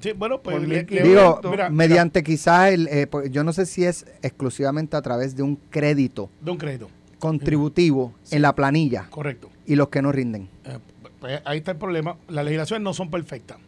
Sí, 0.00 0.12
bueno, 0.12 0.42
pues 0.42 0.68
digo, 0.86 1.40
mediante 1.70 2.22
quizás, 2.22 2.70
el, 2.70 3.08
pues, 3.08 3.30
yo 3.30 3.42
no 3.44 3.52
sé 3.52 3.64
si 3.64 3.84
es 3.84 4.04
exclusivamente 4.22 4.96
a 4.96 5.02
través 5.02 5.34
de 5.34 5.42
un 5.42 5.56
crédito. 5.56 6.28
De 6.40 6.50
un 6.50 6.58
crédito 6.58 6.88
contributivo 7.18 8.14
en 8.30 8.42
la 8.42 8.54
planilla. 8.54 9.06
Correcto. 9.10 9.50
Y 9.66 9.74
los 9.74 9.88
que 9.88 10.02
no 10.02 10.12
rinden. 10.12 10.48
Eh, 10.64 10.78
pues 11.20 11.40
ahí 11.44 11.58
está 11.58 11.72
el 11.72 11.78
problema. 11.78 12.16
Las 12.28 12.44
legislaciones 12.44 12.82
no 12.82 12.94
son 12.94 13.10
perfectas. 13.10 13.58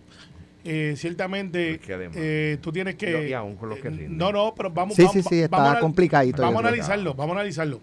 Eh, 0.64 0.94
ciertamente 0.96 1.80
eh, 1.88 2.58
tú 2.60 2.72
tienes 2.72 2.96
que... 2.96 3.34
no, 4.10 4.32
no, 4.32 4.54
pero 4.56 4.70
vamos... 4.70 4.94
Sí, 4.96 5.06
sí, 5.12 5.22
sí, 5.22 5.40
está 5.40 5.80
complicadito. 5.80 6.42
Vamos 6.42 6.62
a 6.62 6.68
analizarlo, 6.68 7.14
vamos 7.14 7.36
a 7.36 7.40
analizarlo. 7.40 7.80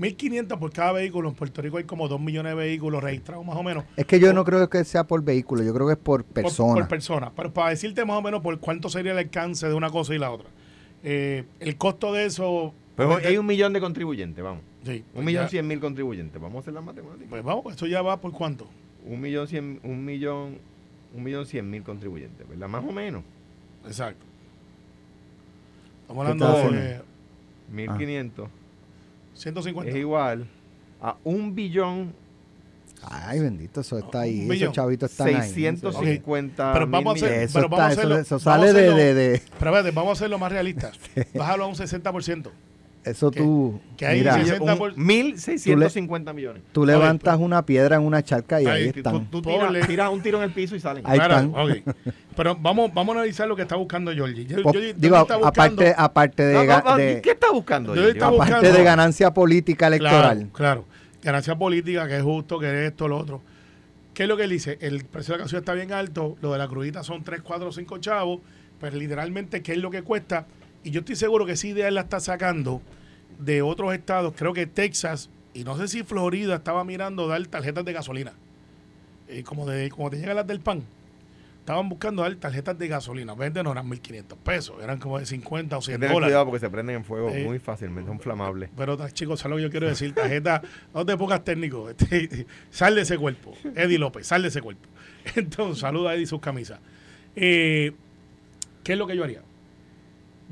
1.500 0.00 0.58
por 0.58 0.72
cada 0.72 0.92
vehículo. 0.92 1.28
En 1.28 1.34
Puerto 1.34 1.60
Rico 1.60 1.76
hay 1.76 1.84
como 1.84 2.08
2 2.08 2.20
millones 2.20 2.52
de 2.52 2.56
vehículos 2.56 3.02
registrados 3.02 3.44
más 3.44 3.56
o 3.56 3.62
menos. 3.62 3.84
Es 3.96 4.06
que 4.06 4.18
yo 4.18 4.32
no 4.32 4.44
creo 4.44 4.68
que 4.70 4.82
sea 4.84 5.04
por 5.04 5.22
vehículo, 5.22 5.62
yo 5.62 5.74
creo 5.74 5.86
que 5.86 5.92
es 5.92 5.98
por 5.98 6.24
persona. 6.24 6.74
Por, 6.74 6.88
persona. 6.88 7.32
Pero 7.36 7.52
para 7.52 7.70
decirte 7.70 8.04
más 8.04 8.16
o 8.16 8.22
menos 8.22 8.40
por 8.40 8.58
cuánto 8.58 8.88
sería 8.88 9.12
el 9.12 9.18
alcance 9.18 9.68
de 9.68 9.74
una 9.74 9.90
cosa 9.90 10.14
y 10.14 10.18
la 10.18 10.30
otra. 10.30 10.48
el 11.02 11.76
costo 11.76 12.12
de 12.12 12.26
eso... 12.26 12.74
Pues 12.96 13.24
hay 13.24 13.36
un 13.36 13.46
millón 13.46 13.72
de 13.72 13.80
contribuyentes, 13.80 14.42
vamos. 14.42 14.62
Sí, 14.84 15.04
un 15.14 15.24
millón 15.24 15.48
cien 15.48 15.66
mil 15.66 15.80
contribuyentes. 15.80 16.40
Vamos 16.40 16.56
a 16.56 16.60
hacer 16.60 16.74
la 16.74 16.80
matemática. 16.80 17.26
Pues 17.28 17.44
vamos, 17.44 17.66
esto 17.70 17.86
ya 17.86 18.02
va 18.02 18.20
por 18.20 18.32
cuánto. 18.32 18.66
Un 19.06 19.20
millón 19.20 19.46
cien, 19.46 19.80
un 19.84 20.04
millón, 20.04 20.58
un 21.14 21.22
millón 21.22 21.46
cien 21.46 21.68
mil 21.70 21.82
contribuyentes, 21.82 22.48
¿verdad? 22.48 22.68
Más 22.68 22.84
o 22.84 22.92
menos. 22.92 23.22
Exacto. 23.86 24.24
Estamos 26.02 26.26
hablando 26.26 26.70
de... 26.72 27.00
1500. 27.70 28.48
150. 29.40 29.90
Es 29.90 29.96
igual 29.96 30.46
a 31.00 31.16
un 31.24 31.54
billón 31.54 32.12
Ay, 33.02 33.40
bendito, 33.40 33.80
eso 33.80 33.98
está 33.98 34.20
ahí. 34.20 34.46
Esos 34.50 34.72
chavitos 34.72 35.10
están 35.10 35.28
650 35.28 36.68
ahí. 36.68 36.72
Pero 36.74 36.86
vamos 36.86 37.22
a 37.22 37.26
hacer, 37.26 37.48
pero 37.52 37.68
vamos 37.68 37.80
a 37.80 37.86
hacerlo, 37.86 38.18
eso, 38.18 38.38
sale 38.38 38.72
de, 38.72 38.94
de, 38.94 39.14
de, 39.14 39.42
Pero 39.58 39.70
espérate, 39.70 39.90
vamos 39.90 40.10
a 40.10 40.12
hacerlo 40.12 40.38
más 40.38 40.52
realista. 40.52 40.92
Bájalo 41.34 41.64
a 41.64 41.66
un 41.68 41.74
60%. 41.74 42.50
Eso 43.04 43.30
tú. 43.30 43.80
Que 43.96 44.06
hay 44.06 44.18
mira, 44.18 44.36
1.650 44.36 46.34
millones. 46.34 46.62
Tú 46.72 46.84
levantas 46.84 47.38
una 47.38 47.64
piedra 47.64 47.96
en 47.96 48.02
una 48.02 48.22
charca 48.22 48.60
y 48.60 48.66
ahí, 48.66 48.88
están. 48.94 49.30
Tú, 49.30 49.40
tiras, 49.40 50.10
un 50.10 50.20
tiro 50.20 50.38
en 50.38 50.44
el 50.44 50.52
piso 50.52 50.76
y 50.76 50.80
salen. 50.80 51.02
Ahí 51.06 51.18
están. 51.18 51.52
Pero 52.36 52.56
vamos, 52.56 52.92
vamos 52.92 53.16
a 53.16 53.20
analizar 53.20 53.48
lo 53.48 53.56
que 53.56 53.62
está 53.62 53.76
buscando 53.76 54.12
Georgie. 54.12 54.46
Yo, 54.46 54.58
digo, 54.96 55.16
aparte, 55.16 55.94
aparte 55.96 56.42
de, 56.44 57.20
¿Qué 57.22 57.30
está 57.30 57.50
buscando? 57.50 57.92
aparte 57.92 58.72
de 58.72 58.84
ganancia 58.84 59.32
política 59.32 59.86
electoral. 59.86 60.48
Claro, 60.52 60.84
Ganancia 61.22 61.54
política, 61.56 62.08
que 62.08 62.16
es 62.16 62.22
justo, 62.22 62.58
que 62.58 62.66
es 62.66 62.90
esto, 62.90 63.06
lo 63.06 63.18
otro. 63.18 63.42
¿Qué 64.14 64.22
es 64.24 64.28
lo 64.28 64.36
que 64.36 64.44
él 64.44 64.50
dice? 64.50 64.78
El 64.80 65.04
precio 65.04 65.32
de 65.32 65.38
la 65.38 65.42
canción 65.42 65.60
está 65.60 65.74
bien 65.74 65.92
alto, 65.92 66.36
lo 66.40 66.52
de 66.52 66.58
la 66.58 66.66
crudita 66.66 67.02
son 67.02 67.22
3, 67.22 67.42
4, 67.42 67.72
5 67.72 67.98
chavos, 67.98 68.40
pero 68.80 68.96
literalmente, 68.96 69.62
¿qué 69.62 69.72
es 69.72 69.78
lo 69.78 69.90
que 69.90 70.02
cuesta? 70.02 70.46
Y 70.82 70.90
yo 70.90 71.00
estoy 71.00 71.16
seguro 71.16 71.46
que 71.46 71.52
esa 71.52 71.66
idea 71.66 71.90
la 71.90 72.02
está 72.02 72.20
sacando 72.20 72.80
de 73.38 73.62
otros 73.62 73.92
estados. 73.92 74.34
Creo 74.36 74.52
que 74.52 74.66
Texas 74.66 75.30
y 75.52 75.64
no 75.64 75.76
sé 75.76 75.88
si 75.88 76.02
Florida 76.02 76.56
estaba 76.56 76.84
mirando 76.84 77.26
dar 77.26 77.44
tarjetas 77.46 77.84
de 77.84 77.92
gasolina. 77.92 78.32
Y 79.28 79.42
como, 79.42 79.66
de, 79.66 79.90
como 79.90 80.10
te 80.10 80.18
llegan 80.18 80.36
las 80.36 80.46
del 80.46 80.60
pan. 80.60 80.82
Estaban 81.60 81.88
buscando 81.88 82.22
dar 82.22 82.34
tarjetas 82.36 82.78
de 82.78 82.88
gasolina. 82.88 83.34
Vende 83.34 83.62
no 83.62 83.70
eran 83.72 83.88
1.500 83.88 84.36
pesos, 84.38 84.76
eran 84.82 84.98
como 84.98 85.18
de 85.18 85.26
50 85.26 85.76
o 85.76 85.82
100 85.82 86.00
dólares. 86.00 86.20
cuidado 86.22 86.44
porque 86.46 86.60
se 86.60 86.70
prenden 86.70 86.96
en 86.96 87.04
fuego 87.04 87.30
muy 87.30 87.58
fácilmente, 87.58 88.08
son 88.08 88.18
flamables. 88.18 88.70
Pero 88.76 88.96
chicos, 89.10 89.40
¿sabes 89.40 89.50
lo 89.50 89.56
que 89.56 89.62
yo 89.64 89.70
quiero 89.70 89.88
decir? 89.88 90.12
Tarjeta, 90.14 90.62
no 90.94 91.04
te 91.04 91.16
pongas 91.16 91.44
técnico. 91.44 91.88
Este, 92.10 92.46
sal 92.70 92.94
de 92.94 93.02
ese 93.02 93.18
cuerpo. 93.18 93.52
Eddie 93.76 93.98
López, 93.98 94.26
sal 94.26 94.42
de 94.42 94.48
ese 94.48 94.60
cuerpo. 94.60 94.88
Entonces, 95.36 95.80
saluda 95.80 96.10
a 96.10 96.14
Eddie 96.14 96.26
sus 96.26 96.40
camisas. 96.40 96.80
Eh, 97.36 97.92
¿Qué 98.82 98.92
es 98.92 98.98
lo 98.98 99.06
que 99.06 99.16
yo 99.16 99.22
haría? 99.22 99.42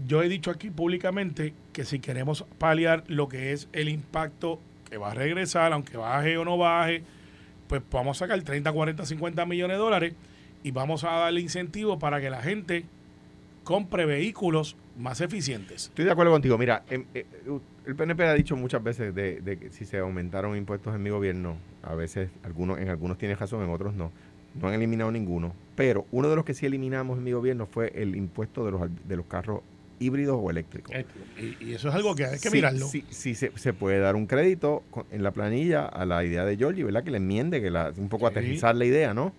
Yo 0.06 0.22
he 0.22 0.28
dicho 0.28 0.50
aquí 0.50 0.70
públicamente 0.70 1.54
que 1.72 1.84
si 1.84 1.98
queremos 1.98 2.44
paliar 2.58 3.04
lo 3.08 3.28
que 3.28 3.52
es 3.52 3.68
el 3.72 3.88
impacto 3.88 4.60
que 4.88 4.96
va 4.96 5.10
a 5.10 5.14
regresar, 5.14 5.72
aunque 5.72 5.96
baje 5.96 6.38
o 6.38 6.44
no 6.44 6.56
baje, 6.56 7.02
pues 7.66 7.82
vamos 7.90 8.16
a 8.18 8.26
sacar 8.26 8.40
30, 8.42 8.72
40, 8.72 9.04
50 9.04 9.46
millones 9.46 9.76
de 9.76 9.82
dólares 9.82 10.14
y 10.62 10.70
vamos 10.70 11.04
a 11.04 11.10
darle 11.10 11.40
incentivo 11.40 11.98
para 11.98 12.20
que 12.20 12.30
la 12.30 12.42
gente 12.42 12.84
compre 13.64 14.06
vehículos 14.06 14.76
más 14.98 15.20
eficientes. 15.20 15.86
Estoy 15.88 16.04
de 16.04 16.10
acuerdo 16.10 16.32
contigo. 16.32 16.56
Mira, 16.56 16.84
em, 16.88 17.04
eh, 17.14 17.26
el 17.86 17.94
PNP 17.94 18.24
ha 18.24 18.34
dicho 18.34 18.56
muchas 18.56 18.82
veces 18.82 19.14
de, 19.14 19.58
que 19.60 19.70
si 19.70 19.84
se 19.84 19.98
aumentaron 19.98 20.56
impuestos 20.56 20.94
en 20.94 21.02
mi 21.02 21.10
gobierno, 21.10 21.56
a 21.82 21.94
veces 21.94 22.30
algunos, 22.44 22.78
en 22.78 22.88
algunos 22.88 23.18
tiene 23.18 23.34
razón, 23.34 23.62
en 23.62 23.70
otros 23.70 23.94
no. 23.94 24.10
No 24.54 24.68
han 24.68 24.74
eliminado 24.74 25.12
ninguno. 25.12 25.54
Pero 25.76 26.06
uno 26.10 26.28
de 26.28 26.36
los 26.36 26.44
que 26.44 26.54
sí 26.54 26.66
eliminamos 26.66 27.18
en 27.18 27.24
mi 27.24 27.32
gobierno 27.32 27.66
fue 27.66 27.92
el 27.94 28.16
impuesto 28.16 28.64
de 28.64 28.72
los, 28.72 28.80
de 29.06 29.16
los 29.16 29.26
carros 29.26 29.60
híbridos 30.00 30.38
o 30.40 30.50
eléctricos. 30.50 30.94
Y, 31.60 31.72
eso 31.72 31.88
es 31.88 31.94
algo 31.94 32.14
que 32.14 32.26
hay 32.26 32.38
que 32.38 32.50
mirarlo. 32.50 32.86
Sí, 32.86 33.04
sí 33.10 33.34
se, 33.34 33.72
puede 33.72 33.98
dar 33.98 34.16
un 34.16 34.26
crédito 34.26 34.82
en 35.10 35.22
la 35.22 35.30
planilla 35.30 35.86
a 35.86 36.04
la 36.04 36.24
idea 36.24 36.44
de 36.44 36.56
Georgie, 36.56 36.84
¿verdad? 36.84 37.04
Que 37.04 37.10
le 37.10 37.18
enmiende, 37.18 37.60
que 37.60 37.70
la, 37.70 37.92
un 37.96 38.08
poco 38.08 38.26
aterrizar 38.26 38.74
la 38.74 38.84
idea, 38.84 39.14
¿no? 39.14 39.32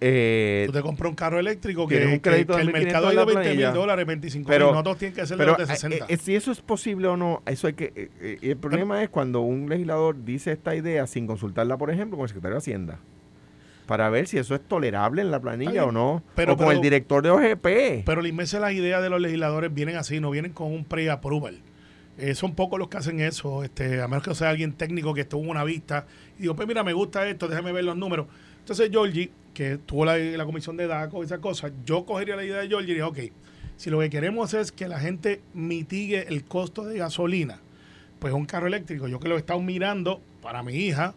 Eh, 0.00 0.64
Tú 0.66 0.72
te 0.72 0.82
compras 0.82 1.08
un 1.08 1.16
carro 1.16 1.38
eléctrico 1.38 1.86
que, 1.88 2.04
un 2.06 2.18
crédito 2.18 2.54
que, 2.54 2.62
el 2.62 2.72
mercado 2.72 3.08
hay 3.08 3.16
de 3.16 3.24
20 3.24 3.54
mil 3.54 3.72
dólares, 3.72 4.06
25 4.06 4.46
pero, 4.46 4.66
mil, 4.66 4.74
no 4.74 4.82
todos 4.82 4.98
tienen 4.98 5.14
que 5.14 5.26
ser 5.26 5.38
de 5.38 5.66
60. 5.66 5.96
Eh, 5.96 6.00
eh, 6.08 6.16
si 6.18 6.34
eso 6.34 6.52
es 6.52 6.60
posible 6.60 7.08
o 7.08 7.16
no, 7.16 7.42
eso 7.46 7.66
hay 7.66 7.72
que. 7.72 8.10
Eh, 8.20 8.38
el 8.42 8.56
problema 8.58 9.02
es 9.02 9.08
cuando 9.08 9.40
un 9.40 9.68
legislador 9.68 10.22
dice 10.22 10.52
esta 10.52 10.74
idea 10.74 11.06
sin 11.06 11.26
consultarla, 11.26 11.78
por 11.78 11.90
ejemplo, 11.90 12.18
con 12.18 12.24
el 12.24 12.28
secretario 12.28 12.56
de 12.56 12.58
Hacienda. 12.58 12.98
Para 13.86 14.10
ver 14.10 14.26
si 14.26 14.38
eso 14.38 14.54
es 14.54 14.60
tolerable 14.62 15.22
en 15.22 15.30
la 15.30 15.40
planilla 15.40 15.84
o 15.84 15.92
no. 15.92 16.22
pero- 16.34 16.52
o 16.54 16.56
con 16.56 16.66
pero- 16.66 16.76
el 16.76 16.82
director 16.82 17.22
de 17.22 17.30
OGP. 17.30 18.02
Pero 18.04 18.20
la 18.22 18.28
inmensa 18.28 18.58
las 18.60 18.72
ideas 18.72 19.02
de 19.02 19.08
los 19.10 19.20
legisladores 19.20 19.72
vienen 19.72 19.96
así, 19.96 20.20
no 20.20 20.30
vienen 20.30 20.52
con 20.52 20.72
un 20.72 20.84
pre-approval. 20.84 21.58
Eh, 22.18 22.34
son 22.34 22.54
pocos 22.54 22.78
los 22.78 22.88
que 22.88 22.96
hacen 22.96 23.20
eso, 23.20 23.62
este, 23.62 24.00
a 24.00 24.08
menos 24.08 24.24
que 24.24 24.34
sea 24.34 24.48
alguien 24.50 24.72
técnico 24.72 25.12
que 25.14 25.20
estuvo 25.22 25.42
en 25.44 25.50
una 25.50 25.64
vista 25.64 26.06
y 26.38 26.42
digo, 26.42 26.56
pues 26.56 26.66
mira, 26.66 26.82
me 26.82 26.94
gusta 26.94 27.28
esto, 27.28 27.46
déjame 27.46 27.72
ver 27.72 27.84
los 27.84 27.96
números. 27.96 28.26
Entonces 28.60 28.88
Georgie, 28.90 29.30
que 29.52 29.76
tuvo 29.78 30.04
la, 30.06 30.16
la 30.16 30.44
comisión 30.46 30.76
de 30.78 30.86
DACO 30.86 31.22
y 31.22 31.26
esas 31.26 31.38
cosas, 31.40 31.72
yo 31.84 32.04
cogería 32.06 32.34
la 32.36 32.44
idea 32.44 32.58
de 32.58 32.68
Georgie 32.68 32.86
y 32.92 32.94
diría, 32.94 33.06
ok, 33.06 33.18
si 33.76 33.90
lo 33.90 34.00
que 34.00 34.08
queremos 34.10 34.54
es 34.54 34.72
que 34.72 34.88
la 34.88 34.98
gente 34.98 35.42
mitigue 35.52 36.26
el 36.28 36.44
costo 36.44 36.84
de 36.86 36.98
gasolina, 36.98 37.60
pues 38.18 38.32
un 38.32 38.46
carro 38.46 38.66
eléctrico, 38.66 39.08
yo 39.08 39.20
que 39.20 39.28
lo 39.28 39.36
he 39.36 39.38
estado 39.38 39.60
mirando 39.60 40.20
para 40.42 40.62
mi 40.62 40.72
hija 40.74 41.14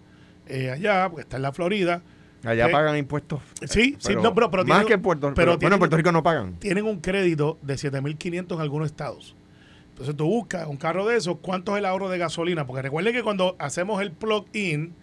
eh, 0.47 0.69
allá, 0.71 1.07
porque 1.09 1.21
está 1.21 1.37
en 1.37 1.43
la 1.43 1.53
Florida, 1.53 2.01
Allá 2.43 2.67
eh, 2.67 2.71
pagan 2.71 2.97
impuestos. 2.97 3.41
sí, 3.61 3.95
sí, 3.99 4.09
pero 4.09 4.21
no, 4.23 4.33
pero, 4.33 4.49
pero 4.51 4.65
más 4.65 4.85
que 4.85 4.93
en 4.93 5.01
Puerto 5.01 5.27
Rico. 5.29 5.35
pero 5.35 5.57
bueno, 5.57 5.75
en 5.75 5.79
Puerto 5.79 5.97
Rico 5.97 6.11
no 6.11 6.23
pagan. 6.23 6.53
tienen 6.59 6.85
un 6.85 6.99
crédito 7.01 7.57
de 7.61 7.75
7.500 7.75 8.55
en 8.55 8.61
algunos 8.61 8.85
estados. 8.87 9.35
Entonces 9.89 10.15
tú 10.15 10.25
buscas 10.25 10.65
un 10.67 10.77
carro 10.77 11.05
de 11.05 11.17
esos, 11.17 11.37
¿cuánto 11.41 11.73
es 11.73 11.79
el 11.79 11.85
ahorro 11.85 12.07
de 12.09 12.17
gasolina? 12.17 12.65
Porque 12.65 12.81
recuerden 12.83 13.13
que 13.13 13.21
cuando 13.23 13.57
hacemos 13.59 14.01
el 14.01 14.11
plug-in 14.13 14.93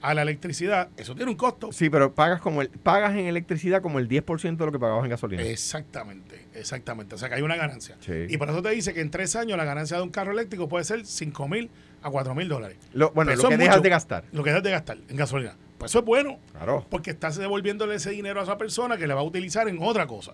a 0.00 0.14
la 0.14 0.22
electricidad, 0.22 0.90
eso 0.96 1.14
tiene 1.16 1.30
un 1.32 1.36
costo. 1.36 1.72
Sí, 1.72 1.90
pero 1.90 2.14
pagas 2.14 2.40
como 2.40 2.62
el, 2.62 2.68
pagas 2.68 3.12
en 3.14 3.26
electricidad 3.26 3.82
como 3.82 3.98
el 3.98 4.06
10% 4.08 4.56
de 4.58 4.66
lo 4.66 4.70
que 4.70 4.78
pagabas 4.78 5.02
en 5.04 5.10
gasolina. 5.10 5.42
Exactamente, 5.42 6.46
exactamente. 6.54 7.14
O 7.16 7.18
sea 7.18 7.28
que 7.28 7.34
hay 7.36 7.42
una 7.42 7.56
ganancia. 7.56 7.96
Sí. 8.00 8.12
Y 8.28 8.36
por 8.36 8.48
eso 8.50 8.62
te 8.62 8.68
dice 8.70 8.92
que 8.94 9.00
en 9.00 9.10
tres 9.10 9.34
años 9.34 9.56
la 9.56 9.64
ganancia 9.64 9.96
de 9.96 10.02
un 10.04 10.10
carro 10.10 10.30
eléctrico 10.30 10.68
puede 10.68 10.84
ser 10.84 11.00
5.000 11.00 11.68
a 12.02 12.10
4.000 12.10 12.46
dólares. 12.48 12.76
Lo- 12.92 13.10
bueno, 13.12 13.32
Eso 13.32 13.44
lo 13.44 13.48
que 13.48 13.56
dejas 13.56 13.76
mucho. 13.76 13.82
de 13.82 13.88
gastar. 13.88 14.24
Lo 14.30 14.44
que 14.44 14.50
dejas 14.50 14.62
de 14.62 14.70
gastar 14.70 14.98
en 15.08 15.16
gasolina. 15.16 15.56
Pues 15.78 15.90
eso 15.90 15.98
es 16.00 16.04
bueno. 16.04 16.38
Claro. 16.52 16.86
porque 16.88 17.10
estás 17.10 17.36
devolviéndole 17.36 17.94
ese 17.96 18.10
dinero 18.10 18.40
a 18.40 18.44
esa 18.44 18.56
persona 18.58 18.96
que 18.96 19.06
le 19.06 19.14
va 19.14 19.20
a 19.20 19.24
utilizar 19.24 19.68
en 19.68 19.78
otra 19.82 20.06
cosa, 20.06 20.32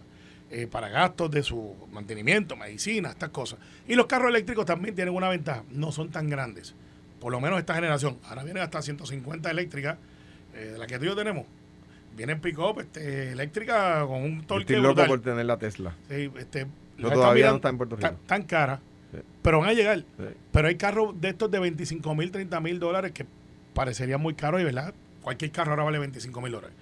eh, 0.50 0.66
para 0.66 0.88
gastos 0.88 1.30
de 1.30 1.42
su 1.42 1.74
mantenimiento, 1.92 2.56
medicina, 2.56 3.10
estas 3.10 3.30
cosas. 3.30 3.58
Y 3.88 3.94
los 3.94 4.06
carros 4.06 4.28
eléctricos 4.30 4.66
también 4.66 4.94
tienen 4.94 5.14
una 5.14 5.28
ventaja, 5.28 5.64
no 5.70 5.92
son 5.92 6.10
tan 6.10 6.28
grandes, 6.28 6.74
por 7.20 7.32
lo 7.32 7.40
menos 7.40 7.58
esta 7.58 7.74
generación. 7.74 8.18
Ahora 8.28 8.44
vienen 8.44 8.62
hasta 8.62 8.82
150 8.82 9.50
eléctricas, 9.50 9.96
eh, 10.54 10.70
de 10.72 10.78
la 10.78 10.86
que 10.86 10.98
tú 10.98 11.04
y 11.04 11.08
yo 11.08 11.16
tenemos. 11.16 11.46
Vienen 12.16 12.40
pick-up 12.40 12.80
este, 12.80 13.30
eléctrica 13.32 14.04
con 14.06 14.22
un 14.22 14.40
Yo 14.40 14.46
torque 14.46 14.74
Estoy 14.74 14.82
loco 14.82 15.06
por 15.06 15.20
tener 15.20 15.46
la 15.46 15.56
Tesla. 15.58 15.94
Sí, 16.08 16.30
este, 16.38 16.66
No, 16.98 17.08
la 17.08 17.14
todavía 17.14 17.50
no 17.50 17.56
está 17.56 17.68
en 17.70 17.76
Puerto 17.78 17.96
tan, 17.96 18.10
Rico. 18.12 18.22
tan 18.26 18.42
cara, 18.42 18.80
Sí. 19.12 19.18
pero 19.42 19.60
van 19.60 19.70
a 19.70 19.72
llegar. 19.72 19.98
Sí. 20.00 20.24
Pero 20.52 20.68
hay 20.68 20.74
carros 20.76 21.20
de 21.20 21.28
estos 21.30 21.50
de 21.50 21.58
25 21.60 22.14
mil, 22.14 22.30
30 22.30 22.60
mil 22.60 22.78
dólares 22.78 23.12
que 23.12 23.24
parecerían 23.74 24.20
muy 24.20 24.34
caros 24.34 24.60
y, 24.60 24.64
¿verdad? 24.64 24.92
Cualquier 25.22 25.50
carro 25.50 25.72
ahora 25.72 25.84
vale 25.84 25.98
25 25.98 26.40
mil 26.40 26.52
dólares. 26.52 26.76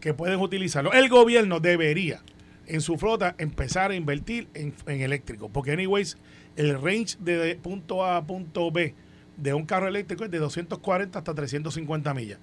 Que 0.00 0.14
pueden 0.14 0.40
utilizarlo. 0.40 0.92
El 0.92 1.08
gobierno 1.08 1.60
debería 1.60 2.22
en 2.66 2.80
su 2.80 2.96
flota 2.98 3.34
empezar 3.38 3.90
a 3.90 3.94
invertir 3.94 4.48
en, 4.54 4.74
en 4.86 5.00
eléctrico. 5.00 5.48
Porque, 5.48 5.72
anyways, 5.72 6.16
el 6.56 6.80
range 6.80 7.16
de 7.20 7.56
punto 7.56 8.04
A 8.04 8.16
a 8.16 8.26
punto 8.26 8.70
B 8.70 8.94
de 9.36 9.54
un 9.54 9.66
carro 9.66 9.88
eléctrico 9.88 10.24
es 10.24 10.30
de 10.30 10.38
240 10.38 11.18
hasta 11.18 11.34
350 11.34 12.14
millas. 12.14 12.38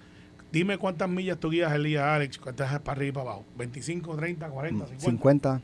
Dime 0.51 0.77
cuántas 0.77 1.09
millas 1.09 1.39
tú 1.39 1.49
guías 1.49 1.71
el 1.71 1.83
día, 1.85 2.13
Alex, 2.13 2.37
cuántas 2.37 2.73
es 2.73 2.79
para 2.79 2.97
arriba 2.97 3.09
y 3.09 3.11
para 3.13 3.21
abajo. 3.21 3.45
25, 3.57 4.15
30, 4.17 4.49
40, 4.49 4.87
50. 4.87 5.05
50, 5.05 5.61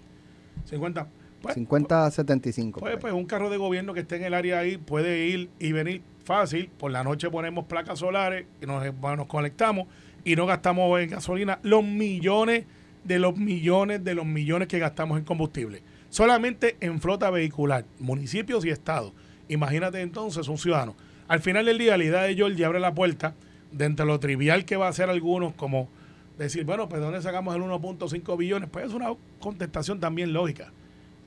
50. 0.65 1.07
Pues, 1.41 1.55
50 1.55 2.11
75. 2.11 2.79
pues, 2.79 2.93
ahí. 2.93 2.99
pues 2.99 3.13
un 3.13 3.25
carro 3.25 3.49
de 3.49 3.57
gobierno 3.57 3.93
que 3.93 3.99
esté 3.99 4.15
en 4.15 4.23
el 4.23 4.33
área 4.33 4.59
ahí 4.59 4.77
puede 4.77 5.27
ir 5.27 5.49
y 5.59 5.71
venir 5.71 6.01
fácil. 6.27 6.69
Por 6.77 6.91
la 6.91 7.03
noche 7.03 7.31
ponemos 7.31 7.65
placas 7.65 7.99
solares 7.99 8.45
y 8.61 8.65
nos, 8.65 8.83
nos 8.93 9.25
conectamos 9.27 9.87
y 10.23 10.35
no 10.35 10.45
gastamos 10.45 10.99
en 10.99 11.09
gasolina 11.09 11.59
los 11.63 11.83
millones 11.83 12.65
de 13.03 13.17
los 13.17 13.37
millones 13.37 14.03
de 14.03 14.13
los 14.13 14.25
millones 14.25 14.67
que 14.67 14.77
gastamos 14.77 15.17
en 15.17 15.23
combustible. 15.23 15.81
Solamente 16.09 16.75
en 16.81 16.99
flota 16.99 17.29
vehicular, 17.29 17.85
municipios 17.99 18.65
y 18.65 18.69
estados. 18.69 19.13
Imagínate 19.47 20.01
entonces 20.01 20.47
un 20.49 20.57
ciudadano. 20.57 20.95
Al 21.27 21.39
final 21.39 21.65
del 21.65 21.77
día, 21.77 21.97
la 21.97 22.03
idea 22.03 22.21
de 22.23 22.35
Georgie 22.35 22.65
abre 22.65 22.79
la 22.79 22.93
puerta 22.93 23.33
de 23.71 23.85
entre 23.85 24.05
lo 24.05 24.19
trivial 24.19 24.65
que 24.65 24.77
va 24.77 24.87
a 24.87 24.89
hacer 24.89 25.09
algunos, 25.09 25.53
como 25.53 25.89
decir, 26.37 26.65
bueno, 26.65 26.87
pues 26.89 26.99
¿de 26.99 27.05
dónde 27.05 27.21
sacamos 27.21 27.55
el 27.55 27.61
1.5 27.61 28.37
billones? 28.37 28.69
Pues 28.69 28.85
es 28.85 28.93
una 28.93 29.07
contestación 29.39 29.99
también 29.99 30.33
lógica. 30.33 30.71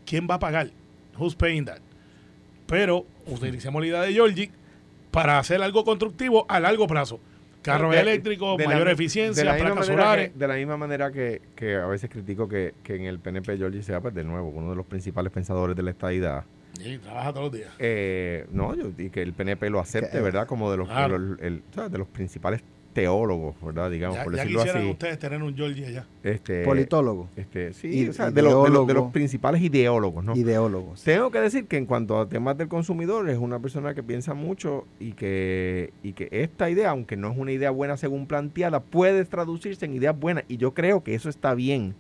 ¿Quién 0.05 0.27
va 0.31 0.35
a 0.35 0.39
pagar? 0.39 0.71
Who's 1.19 1.35
paying 1.35 1.65
that? 1.65 1.81
Pero 2.67 3.07
utilicemos 3.27 3.81
la 3.81 3.89
idea 3.89 4.03
de 4.03 4.13
Georgie 4.13 4.51
para 5.11 5.39
hacer 5.39 5.63
algo 5.63 5.85
constructivo 5.85 6.47
a 6.49 6.61
largo 6.61 6.87
plazo. 6.87 7.21
Carros 7.63 7.95
eléctricos, 7.95 8.59
la 8.59 8.67
mayor 8.69 8.89
eficiencia, 8.89 9.43
de 9.43 9.45
la 9.45 9.53
misma 9.55 9.71
placas 9.73 9.89
manera 9.89 10.03
solares. 10.05 10.31
que- 10.31 10.39
de 10.39 10.49
la 10.49 10.55
misma 10.55 10.77
manera 10.79 11.13
que, 11.13 11.43
que 11.55 11.77
a 11.77 11.87
veces 11.87 12.09
critico 12.09 12.49
que, 12.49 12.73
que 12.83 12.97
en 12.97 13.05
el 13.05 13.19
PNP 13.19 13.59
Georgie 13.59 13.83
sea, 13.83 14.01
pues 14.01 14.15
de 14.15 14.25
nuevo, 14.25 14.49
uno 14.49 14.71
de 14.71 14.77
los 14.77 14.87
principales 14.87 15.31
pensadores 15.31 15.77
de 15.77 15.83
la 15.83 15.91
estadidad. 15.91 16.45
Sí, 16.81 16.97
trabaja 16.99 17.33
todos 17.35 17.47
los 17.47 17.53
días. 17.53 17.71
Eh, 17.79 18.47
no, 18.51 18.75
yo, 18.75 18.91
y 18.97 19.11
que 19.11 19.21
el 19.21 19.35
PNP 19.35 19.69
lo 19.69 19.79
acepte, 19.79 20.13
Que- 20.13 20.21
¿verdad? 20.21 20.47
Como 20.47 20.71
de 20.71 20.79
los, 20.79 20.89
Claro. 20.89 21.19
de 21.19 21.19
los, 21.29 21.41
el- 21.43 21.63
¿sabes? 21.75 21.93
de 21.93 21.99
los 21.99 22.09
principales 22.09 22.63
teólogos, 22.93 23.55
¿verdad? 23.63 23.91
Digamos, 23.91 24.17
Ya, 24.17 24.25
por 24.25 24.35
ya 24.35 24.39
decirlo 24.43 24.59
quisieran 24.61 24.83
así. 24.83 24.91
ustedes 24.91 25.19
tener 25.19 25.43
un 25.43 25.55
Georgie 25.57 25.87
allá. 25.87 26.07
Este, 26.25 26.65
Politólogo, 26.65 27.29
este, 27.37 27.73
sí, 27.73 27.89
I- 27.89 28.09
o 28.09 28.13
sea, 28.13 28.31
de, 28.31 28.43
los, 28.43 28.51
de 28.51 28.55
los- 28.55 28.65
de 28.65 28.71
los 28.73 28.85
ideólogo. 28.87 29.13
principales 29.13 29.63
ideólogos, 29.63 30.25
¿no? 30.25 30.35
ideólogos. 30.37 31.03
Tengo 31.05 31.31
que 31.31 31.39
decir 31.41 31.67
que 31.67 31.77
en 31.77 31.87
cuanto 31.87 32.19
a 32.19 32.29
temas 32.29 32.59
del 32.59 32.69
consumidor, 32.69 33.29
es 33.31 33.39
una 33.39 33.59
persona 33.61 33.95
que 33.95 34.03
piensa 34.03 34.35
mucho 34.35 34.87
y 34.99 35.13
que, 35.13 35.93
y 36.03 36.13
que 36.15 36.29
esta 36.33 36.69
idea, 36.69 36.91
aunque 36.91 37.17
no 37.17 37.31
es 37.31 37.39
una 37.39 37.53
idea 37.53 37.71
buena 37.71 37.97
según 37.97 38.27
planteada, 38.27 38.81
puede 38.81 39.25
traducirse 39.25 39.85
en 39.87 39.95
ideas 39.95 40.19
buenas. 40.19 40.45
Y 40.49 40.57
yo 40.57 40.75
creo 40.75 41.05
que 41.05 41.15
eso 41.15 41.29
está 41.29 41.55
bien, 41.55 41.95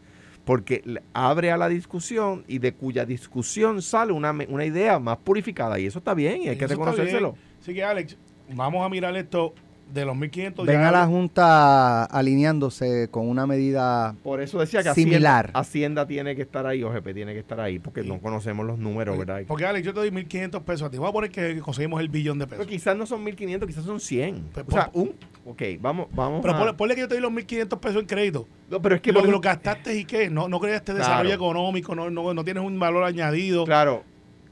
porque 0.44 0.82
abre 1.12 1.52
a 1.52 1.56
la 1.56 1.68
discusión 1.68 2.44
y 2.49 2.59
de 2.59 2.73
cuya 2.73 3.04
discusión 3.06 3.80
sale 3.82 4.11
una, 4.12 4.37
una 4.49 4.64
idea 4.64 4.99
más 4.99 5.18
purificada. 5.18 5.78
Y 5.78 5.87
eso 5.87 5.99
está 6.00 6.14
bien 6.14 6.42
y 6.42 6.49
hay 6.49 6.56
que 6.56 6.66
reconocérselo. 6.66 7.37
Así 7.61 7.75
que, 7.75 7.85
Alex, 7.85 8.16
vamos 8.54 8.85
a 8.85 8.88
mirar 8.88 9.16
esto 9.16 9.54
de 9.92 10.04
los 10.04 10.16
1500. 10.16 10.66
Ven 10.66 10.80
ya- 10.80 10.88
a 10.88 10.92
la 10.92 11.06
Junta 11.06 12.04
alineándose 12.04 13.09
con 13.11 13.28
una 13.28 13.47
medida 13.47 14.14
Por 14.23 14.40
eso 14.40 14.59
decía 14.61 14.82
que 14.82 14.94
Similar. 14.94 15.47
Hacienda, 15.54 15.61
Hacienda 15.61 16.06
tiene 16.06 16.37
que 16.37 16.42
estar 16.42 16.66
ahí, 16.66 16.82
OGP 16.82 17.12
tiene 17.14 17.32
que 17.32 17.40
estar 17.40 17.61
ahí, 17.61 17.78
porque 17.78 18.02
Sí. 18.02 18.09
no 18.09 18.18
conocemos 18.20 18.66
los 18.66 18.78
números, 18.78 19.18
¿verdad? 19.18 19.42
Porque, 19.47 19.64
Alex, 19.66 19.85
yo 19.87 19.92
te 19.92 20.00
doy 20.00 20.11
1500 20.11 20.62
pesos 20.62 20.88
a 20.88 20.90
ti. 20.90 20.99
Voy 20.99 21.09
a 21.09 21.12
poner 21.12 21.30
que 21.30 21.59
conseguimos 21.61 22.00
el 22.00 22.09
billón 22.09 22.38
de 22.38 22.47
Pero 22.47 22.59
pesos. 22.61 22.70
quizás 22.70 22.97
no 22.97 23.06
son 23.06 23.23
1.500, 23.25 23.66
quizás 23.68 23.85
son 23.85 24.00
100. 24.00 24.44
Pues, 24.52 24.66
o 24.68 24.70
sea, 24.73 24.90
un... 24.94 25.12
Ok, 25.47 25.62
vamos, 25.80 26.06
vamos 26.12 26.40
Pero 26.42 26.54
a- 26.54 26.59
ponle, 26.59 26.75
ponle 26.75 26.94
que 26.94 27.00
yo 27.02 27.09
te 27.09 27.14
doy 27.14 27.23
los 27.23 27.32
1500 27.32 27.78
pesos 27.78 28.00
en 28.02 28.06
crédito. 28.06 28.47
No, 28.70 28.80
pero 28.80 28.94
es 28.94 29.00
que 29.00 29.12
lo, 29.12 29.20
por- 29.20 29.28
lo 29.28 29.40
gastaste 29.40 29.97
y 29.97 30.04
qué, 30.04 30.30
no, 30.30 30.49
no 30.49 30.61
creaste 30.61 30.92
Claro. 30.92 30.99
desarrollo 30.99 31.35
económico, 31.35 31.94
no, 31.94 32.11
no, 32.11 32.32
no 32.35 32.44
tienes 32.44 32.62
un 32.62 32.78
valor 32.78 33.04
añadido. 33.04 33.64
Claro, 33.64 34.04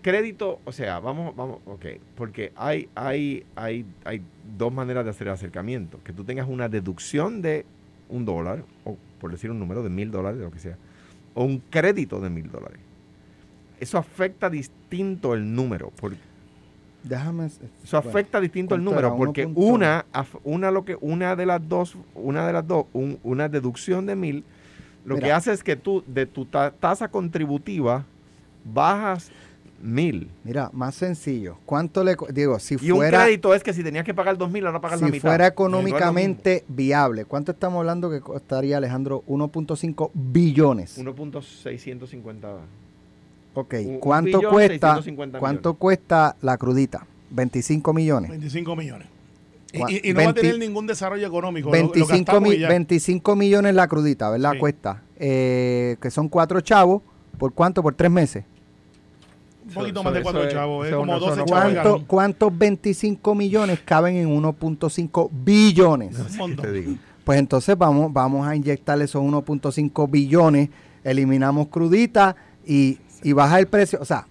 crédito, 0.02 0.60
o 0.64 0.72
sea, 0.72 0.98
vamos, 1.00 1.34
vamos, 1.36 1.58
ok, 1.66 1.84
porque 2.16 2.52
hay, 2.56 2.88
hay, 2.94 3.44
hay, 3.56 3.84
hay 4.04 4.22
dos 4.56 4.72
maneras 4.72 5.04
de 5.04 5.10
hacer 5.10 5.26
el 5.28 5.32
acercamiento. 5.34 6.00
Que 6.04 6.12
tú 6.12 6.24
tengas 6.24 6.48
una 6.48 6.68
deducción 6.68 7.42
de 7.42 7.64
un 8.08 8.24
dólar, 8.24 8.64
o 8.84 8.96
por 9.20 9.30
decir 9.30 9.50
un 9.50 9.58
número 9.58 9.82
de 9.82 9.90
mil 9.90 10.10
dólares, 10.10 10.40
lo 10.40 10.50
que 10.50 10.58
sea, 10.58 10.76
o 11.34 11.44
un 11.44 11.58
crédito 11.70 12.20
de 12.20 12.30
mil 12.30 12.50
dólares. 12.50 12.78
Eso 13.80 13.98
afecta 13.98 14.48
distinto 14.50 15.34
el 15.34 15.54
número, 15.54 15.92
porque 16.00 16.18
Déjame. 17.04 17.46
eso 17.46 17.62
bueno, 17.92 18.08
afecta 18.10 18.40
distinto 18.40 18.74
el 18.74 18.82
¿cuánto 18.82 18.90
número, 19.02 19.16
porque 19.16 19.46
1.1. 19.46 19.52
una, 19.56 20.06
una 20.44 20.70
lo 20.70 20.84
que, 20.84 20.96
una 21.00 21.36
de 21.36 21.46
las 21.46 21.68
dos, 21.68 21.96
una 22.14 22.46
de 22.46 22.52
las 22.52 22.66
dos, 22.66 22.86
un- 22.92 23.18
una 23.22 23.48
deducción 23.48 24.06
de 24.06 24.16
mil, 24.16 24.44
lo 25.04 25.16
que 25.16 25.30
hace 25.32 25.52
es 25.52 25.62
que 25.62 25.76
tú 25.76 26.02
de 26.06 26.26
tu 26.26 26.44
ta- 26.44 26.70
tasa 26.72 27.08
contributiva 27.08 28.04
bajas 28.64 29.30
mil. 29.80 30.30
Mira, 30.44 30.70
más 30.72 30.94
sencillo. 30.94 31.56
¿Cuánto 31.66 32.02
le. 32.04 32.16
Digo, 32.32 32.58
si 32.58 32.76
Y 32.80 32.90
un 32.90 32.98
fuera. 32.98 33.22
crédito 33.24 33.54
es 33.54 33.62
que 33.62 33.72
si 33.72 33.82
tenías 33.84 34.04
que 34.04 34.14
pagar 34.14 34.36
dos 34.38 34.50
mil, 34.50 34.66
ahora 34.66 34.80
pagas 34.80 35.00
la 35.00 35.06
Si 35.06 35.12
mitad. 35.12 35.22
fuera 35.28 35.38
No 35.38 35.44
es 35.46 35.52
económicamente 35.52 36.64
viable, 36.68 37.24
¿cuánto 37.24 37.52
estamos 37.52 37.78
hablando 37.80 38.10
que 38.10 38.20
costaría 38.20 38.76
Alejandro? 38.78 39.22
1.5 39.26 40.10
billones. 40.14 40.98
lo 40.98 41.12
mismo. 41.12 41.26
1.650. 41.40 42.56
Ok, 43.54 43.74
un- 43.80 43.86
un 43.94 43.98
¿cuánto 43.98 44.38
billón, 44.38 44.52
cuesta? 44.52 44.88
650 44.96 45.38
¿Cuánto 45.38 45.74
cuesta 45.74 46.36
la 46.42 46.56
crudita? 46.58 47.06
25 47.30 47.92
millones. 47.92 48.30
25 48.30 48.76
millones. 48.76 49.08
Y, 49.72 49.78
Cua- 49.78 49.90
y- 49.90 50.08
y 50.08 50.12
no 50.12 50.16
va 50.18 50.22
a 50.22 50.26
20 50.32 50.40
tener 50.40 50.58
ningún 50.58 50.86
desarrollo 50.86 51.26
económico. 51.26 51.68
lo- 51.70 51.76
lo 51.76 51.82
25, 51.92 52.08
gastamos 52.08 52.48
mi- 52.48 52.54
y 52.54 52.58
ya. 52.60 52.68
25 52.68 53.36
millones 53.36 53.74
la 53.74 53.86
crudita, 53.86 54.30
¿verdad? 54.30 54.52
Sí. 54.52 54.58
Cuesta. 54.58 55.02
Eh, 55.18 55.96
que 56.00 56.10
son 56.10 56.28
cuatro 56.28 56.60
chavos. 56.60 57.02
¿Por 57.38 57.52
cuánto? 57.52 57.82
Por 57.82 57.94
tres 57.94 58.10
meses. 58.10 58.44
Un 59.68 59.74
poquito 59.74 60.00
Eso- 60.00 60.04
más 60.04 60.14
de 60.14 60.22
cuatro 60.22 60.44
es- 60.44 60.52
chavos, 60.52 60.84
es 60.86 60.90
eso 60.90 60.98
como 61.00 61.12
no- 61.12 61.18
eso 61.18 61.26
12 61.26 61.40
no 61.40 61.46
chavos 61.46 61.72
¿Cuánto. 61.74 62.04
¿Cuántos 62.06 62.58
25 62.58 63.34
millones 63.34 63.80
caben 63.84 64.16
en 64.16 64.28
1.5 64.28 65.30
billones? 65.32 66.18
Un 66.18 66.26
¿Qué 66.26 66.36
montón. 66.38 66.64
te 66.64 66.72
digo? 66.72 66.92
Pues 67.24 67.38
entonces 67.38 67.76
vamos, 67.76 68.10
vamos 68.12 68.46
a 68.48 68.56
inyectarle 68.56 69.04
esos 69.04 69.22
1.5 69.22 70.08
billones, 70.08 70.70
eliminamos 71.04 71.68
crudita 71.68 72.34
y, 72.66 72.98
y 73.22 73.32
baja 73.32 73.58
el 73.58 73.66
precio. 73.66 73.98
O 74.00 74.04
sea, 74.06 74.26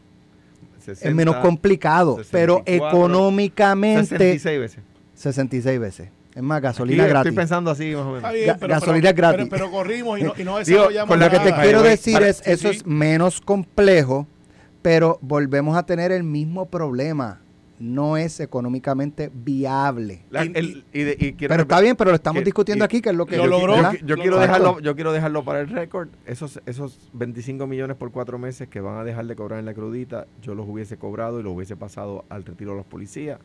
es 0.80 0.84
60, 0.84 1.16
menos 1.16 1.36
complicado, 1.38 2.18
pero 2.32 2.58
64, 2.66 2.88
económicamente 2.88 4.08
66 4.08 4.60
veces. 4.60 4.84
66 5.14 5.80
veces. 5.80 6.10
Es 6.34 6.44
más, 6.44 6.58
Aquí 6.58 6.64
gasolina 6.66 7.08
gratis. 7.08 7.30
Estoy 7.30 7.36
pensando 7.42 7.72
así 7.72 7.92
más 7.96 8.04
o 8.06 8.12
menos. 8.14 8.32
Bien, 8.32 8.50
Ga- 8.56 8.68
gasolina 8.68 9.10
pero, 9.10 9.16
gratis. 9.18 9.48
Pero, 9.50 9.66
pero 9.66 9.72
corrimos 9.72 10.20
y 10.20 10.24
no, 10.24 10.34
y 10.38 10.44
no 10.44 10.58
Digo, 10.60 10.60
desarrollamos 10.60 11.08
con 11.10 11.20
Lo 11.20 11.30
que 11.32 11.40
te 11.40 11.54
quiero 11.54 11.82
decir 11.84 12.14
para- 12.14 12.30
es, 12.30 12.38
sí, 12.38 12.44
eso 12.52 12.70
sí. 12.72 12.78
es 12.78 12.86
menos 12.86 13.42
complejo, 13.42 14.28
pero 14.88 15.20
volvemos 15.22 15.76
a 15.76 15.86
tener 15.86 16.14
el 16.14 16.24
mismo 16.24 16.66
problema. 16.68 17.42
No 17.78 18.16
es 18.16 18.40
económicamente 18.40 19.30
viable. 19.34 20.22
La- 20.30 20.46
Y- 20.46 20.52
el- 20.56 20.86
y 20.94 21.04
de- 21.04 21.18
y 21.20 21.34
quiero 21.34 21.52
Pero 21.52 21.64
está 21.64 21.82
bien, 21.82 21.98
pero 21.98 22.12
lo 22.12 22.16
estamos 22.16 22.40
que- 22.40 22.46
discutiendo 22.46 22.84
y- 22.84 22.86
aquí, 22.86 23.02
que 23.02 23.10
es 23.10 23.16
lo 23.16 23.26
que... 23.26 23.36
Lo 23.36 23.44
yo, 23.44 23.50
logró. 23.50 23.76
yo- 24.06 24.16
quiero 24.16 24.40
dejarlo, 24.40 24.80
yo 24.80 24.96
quiero 24.96 25.12
dejarlo 25.12 25.44
para 25.44 25.60
el 25.60 25.68
récord. 25.68 26.08
Esos, 26.26 26.62
esos 26.66 26.98
25 27.12 27.68
millones 27.68 27.98
por 27.98 28.12
cuatro 28.14 28.40
meses 28.40 28.70
que 28.70 28.80
van 28.80 28.98
a 28.98 29.04
dejar 29.04 29.26
de 29.28 29.36
cobrar 29.36 29.60
en 29.60 29.66
la 29.66 29.74
crudita, 29.74 30.26
yo 30.42 30.56
los 30.56 30.66
hubiese 30.70 30.96
cobrado 30.96 31.42
y 31.42 31.44
los 31.44 31.54
hubiese 31.54 31.76
pasado 31.76 32.24
al 32.30 32.46
retiro 32.46 32.72
de 32.72 32.78
los 32.78 32.86
policías. 32.86 33.40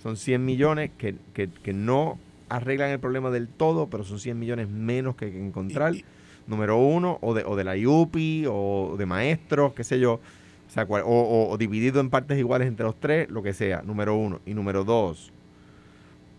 Son 0.00 0.16
100 0.16 0.44
millones 0.44 0.92
que, 0.96 1.16
que- 1.34 1.48
que 1.50 1.72
no 1.72 2.20
arreglan 2.48 2.90
el 2.90 3.00
problema 3.00 3.30
del 3.30 3.48
todo, 3.48 3.88
pero 3.88 4.04
son 4.04 4.20
100 4.20 4.38
millones 4.38 4.68
menos 4.68 5.16
que 5.16 5.24
hay 5.24 5.32
que 5.32 5.44
encontrar. 5.44 5.96
Y- 5.96 5.98
y- 5.98 6.04
número 6.46 6.78
uno, 6.78 7.18
o 7.20 7.34
de, 7.34 7.42
o 7.44 7.56
de 7.56 7.64
la 7.64 7.76
IUPI, 7.76 8.44
o 8.48 8.94
de 8.96 9.04
maestros, 9.06 9.74
qué 9.74 9.82
sé 9.84 9.98
yo. 9.98 10.20
O, 10.68 10.70
sea, 10.70 10.84
cual- 10.86 11.02
o, 11.06 11.08
o- 11.08 11.50
o 11.50 11.58
dividido 11.58 11.98
en 12.00 12.10
partes 12.10 12.38
iguales 12.38 12.68
entre 12.68 12.84
los 12.84 12.98
tres, 13.00 13.30
lo 13.30 13.42
que 13.42 13.54
sea, 13.54 13.82
número 13.82 14.14
uno. 14.16 14.40
Y 14.44 14.52
número 14.54 14.84
dos, 14.84 15.32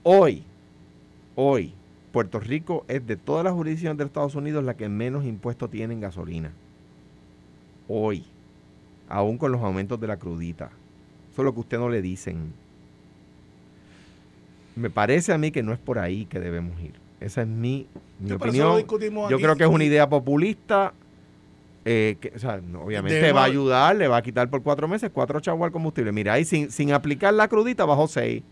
hoy, 0.03 0.43
hoy, 1.35 1.73
Puerto 2.11 2.39
Rico 2.39 2.85
es 2.87 3.05
de 3.05 3.17
todas 3.17 3.43
las 3.43 3.53
jurisdicciones 3.53 3.97
de 3.97 4.03
Estados 4.05 4.35
Unidos 4.35 4.63
la 4.63 4.75
que 4.75 4.87
menos 4.89 5.25
impuestos 5.25 5.69
tiene 5.69 5.93
en 5.93 5.99
gasolina. 6.01 6.51
Hoy, 7.87 8.23
aún 9.07 9.37
con 9.37 9.51
los 9.51 9.61
aumentos 9.61 9.99
de 9.99 10.07
la 10.07 10.17
crudita. 10.17 10.69
Eso 11.31 11.41
es 11.41 11.45
lo 11.45 11.53
que 11.53 11.59
usted 11.61 11.79
no 11.79 11.89
le 11.89 12.01
dicen. 12.01 12.53
Me 14.75 14.89
parece 14.89 15.33
a 15.33 15.37
mí 15.37 15.51
que 15.51 15.63
no 15.63 15.73
es 15.73 15.79
por 15.79 15.99
ahí 15.99 16.25
que 16.25 16.39
debemos 16.39 16.79
ir. 16.81 16.93
Esa 17.19 17.41
es 17.41 17.47
mi, 17.47 17.87
mi 18.19 18.29
Sí, 18.29 18.33
opinión. 18.35 18.67
Yo 19.29 19.37
creo 19.37 19.55
que 19.55 19.63
es 19.63 19.69
una 19.69 19.83
idea 19.83 20.07
populista. 20.09 20.93
Eh, 21.91 22.17
que, 22.21 22.31
o 22.35 22.39
sea, 22.39 22.61
no, 22.61 22.83
obviamente 22.83 23.15
Debemos- 23.19 23.37
va 23.37 23.41
a 23.41 23.45
ayudar, 23.45 23.95
le 23.95 24.07
va 24.07 24.17
a 24.17 24.21
quitar 24.21 24.47
por 24.47 24.61
cuatro 24.61 24.87
meses 24.87 25.09
cuatro 25.11 25.39
chavos 25.39 25.65
al 25.65 25.71
combustible. 25.71 26.11
Mira, 26.11 26.33
ahí 26.33 26.45
sin, 26.45 26.69
sin 26.69 26.91
aplicar 26.93 27.33
la 27.33 27.47
crudita 27.47 27.83
bajó 27.85 28.07
seis. 28.07 28.43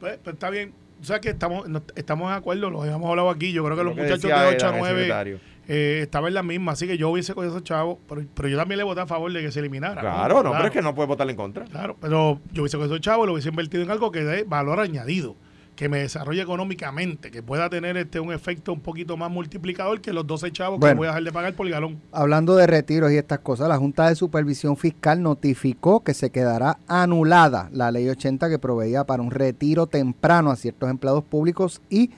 Pues, 0.00 0.18
pues 0.24 0.34
está 0.34 0.50
bien. 0.50 0.72
O 1.00 1.04
sea 1.04 1.20
que 1.20 1.30
estamos, 1.30 1.66
estamos 1.96 2.30
de 2.30 2.36
acuerdo, 2.36 2.70
lo 2.70 2.82
habíamos 2.82 3.08
hablado 3.08 3.30
aquí. 3.30 3.52
Yo 3.52 3.64
creo 3.64 3.76
que 3.76 3.82
Lo 3.84 3.90
los 3.90 3.96
que 3.96 4.02
muchachos 4.02 4.22
de 4.22 4.32
8 4.32 4.66
a 4.66 4.68
Eda, 4.70 4.74
el 4.74 4.78
9 4.80 4.98
secretario. 5.00 5.40
eh, 5.68 6.00
estaban 6.02 6.28
en 6.28 6.34
la 6.34 6.42
misma. 6.42 6.72
Así 6.72 6.86
que 6.86 6.96
yo 6.98 7.10
hubiese 7.10 7.34
con 7.34 7.46
esos 7.46 7.62
chavos, 7.64 7.98
pero, 8.08 8.22
pero 8.34 8.48
yo 8.48 8.56
también 8.56 8.78
le 8.78 8.84
voté 8.84 9.00
a 9.00 9.06
favor 9.06 9.32
de 9.32 9.40
que 9.40 9.50
se 9.52 9.60
eliminara. 9.60 10.00
Claro, 10.00 10.42
no, 10.42 10.52
pero 10.52 10.64
es 10.66 10.70
que 10.70 10.82
no 10.82 10.94
puede 10.94 11.08
votar 11.08 11.28
en 11.30 11.36
contra. 11.36 11.64
Claro, 11.66 11.96
pero 12.00 12.40
yo 12.52 12.62
hubiese 12.62 12.76
con 12.76 12.86
esos 12.86 13.00
chavos, 13.00 13.26
lo 13.26 13.32
hubiese 13.34 13.48
invertido 13.50 13.82
en 13.82 13.90
algo 13.90 14.10
que 14.12 14.22
dé 14.24 14.44
valor 14.44 14.78
añadido, 14.80 15.34
que 15.82 15.88
me 15.88 15.98
desarrolle 15.98 16.40
económicamente, 16.40 17.32
que 17.32 17.42
pueda 17.42 17.68
tener 17.68 17.96
este 17.96 18.20
un 18.20 18.32
efecto 18.32 18.72
un 18.72 18.78
poquito 18.78 19.16
más 19.16 19.32
multiplicador 19.32 20.00
que 20.00 20.12
los 20.12 20.24
12 20.24 20.52
chavos 20.52 20.78
que 20.78 20.86
Bueno. 20.86 20.98
voy 20.98 21.06
a 21.06 21.10
dejar 21.10 21.24
de 21.24 21.32
pagar 21.32 21.54
por 21.54 21.68
galón. 21.68 22.00
Hablando 22.12 22.54
de 22.54 22.68
retiros 22.68 23.10
y 23.10 23.16
estas 23.16 23.40
cosas, 23.40 23.68
la 23.68 23.78
Junta 23.78 24.08
de 24.08 24.14
Supervisión 24.14 24.76
Fiscal 24.76 25.20
notificó 25.20 26.04
que 26.04 26.14
se 26.14 26.30
quedará 26.30 26.78
anulada 26.86 27.68
la 27.72 27.90
ley 27.90 28.08
80 28.08 28.48
que 28.48 28.60
proveía 28.60 29.02
para 29.02 29.24
un 29.24 29.32
retiro 29.32 29.88
temprano 29.88 30.52
a 30.52 30.56
ciertos 30.56 30.88
empleados 30.88 31.24
públicos 31.24 31.82
y, 31.90 32.12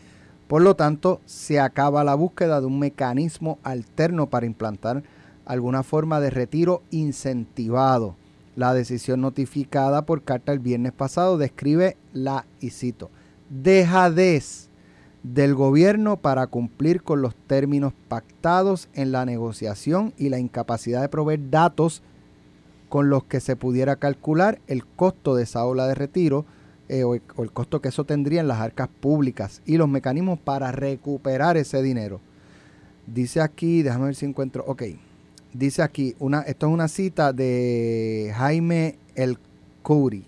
por 0.47 0.61
lo 0.61 0.77
tanto, 0.77 1.23
se 1.25 1.59
acaba 1.59 2.05
la 2.05 2.17
búsqueda 2.17 2.61
de 2.61 2.67
un 2.67 2.79
mecanismo 2.79 3.59
alterno 3.63 4.29
para 4.29 4.45
implantar 4.45 5.05
alguna 5.47 5.83
forma 5.83 6.21
de 6.21 6.29
retiro 6.29 6.83
incentivado. 6.91 8.15
La 8.57 8.75
decisión 8.75 9.23
notificada 9.23 10.05
por 10.05 10.23
carta 10.23 10.53
el 10.53 10.59
viernes 10.59 10.93
pasado 10.93 11.39
describe 11.39 11.97
la, 12.13 12.45
y 12.61 12.69
cito, 12.69 13.11
dejadez 13.51 14.69
del 15.23 15.55
gobierno 15.55 16.19
para 16.19 16.47
cumplir 16.47 17.03
con 17.03 17.23
los 17.23 17.35
términos 17.35 17.95
pactados 18.09 18.89
en 18.93 19.11
la 19.11 19.25
negociación 19.25 20.13
y 20.19 20.29
la 20.29 20.39
incapacidad 20.39 21.01
de 21.01 21.09
proveer 21.09 21.51
datos 21.51 22.03
con 22.91 23.09
los 23.09 23.25
que 23.25 23.41
se 23.41 23.57
pudiera 23.57 23.97
calcular 23.97 24.61
el 24.67 24.87
costo 24.87 25.35
de 25.35 25.45
esa 25.45 25.65
ola 25.65 25.89
de 25.89 25.95
retiro 25.95 26.45
eh, 26.91 27.05
o, 27.05 27.15
el, 27.15 27.23
costo 27.53 27.81
que 27.81 27.89
eso 27.89 28.05
tendría 28.05 28.43
en 28.43 28.49
las 28.49 28.61
arcas 28.61 28.89
públicas 28.89 29.63
y 29.65 29.79
los 29.79 29.89
mecanismos 29.89 30.39
para 30.39 30.71
recuperar 30.71 31.57
ese 31.57 31.83
dinero. 31.83 32.21
Dice 33.07 33.41
aquí, 33.41 33.83
déjame 33.83 34.07
ver 34.07 34.15
si 34.15 34.27
encuentro, 34.27 34.63
ok, 34.67 34.83
dice 35.55 35.83
aquí, 35.83 36.15
una, 36.19 36.43
esto 36.43 36.67
es 36.67 36.73
una 36.73 36.89
cita 36.89 37.33
de 37.33 38.33
Jaime 38.37 38.99
El 39.15 39.39
Couri. 39.83 40.27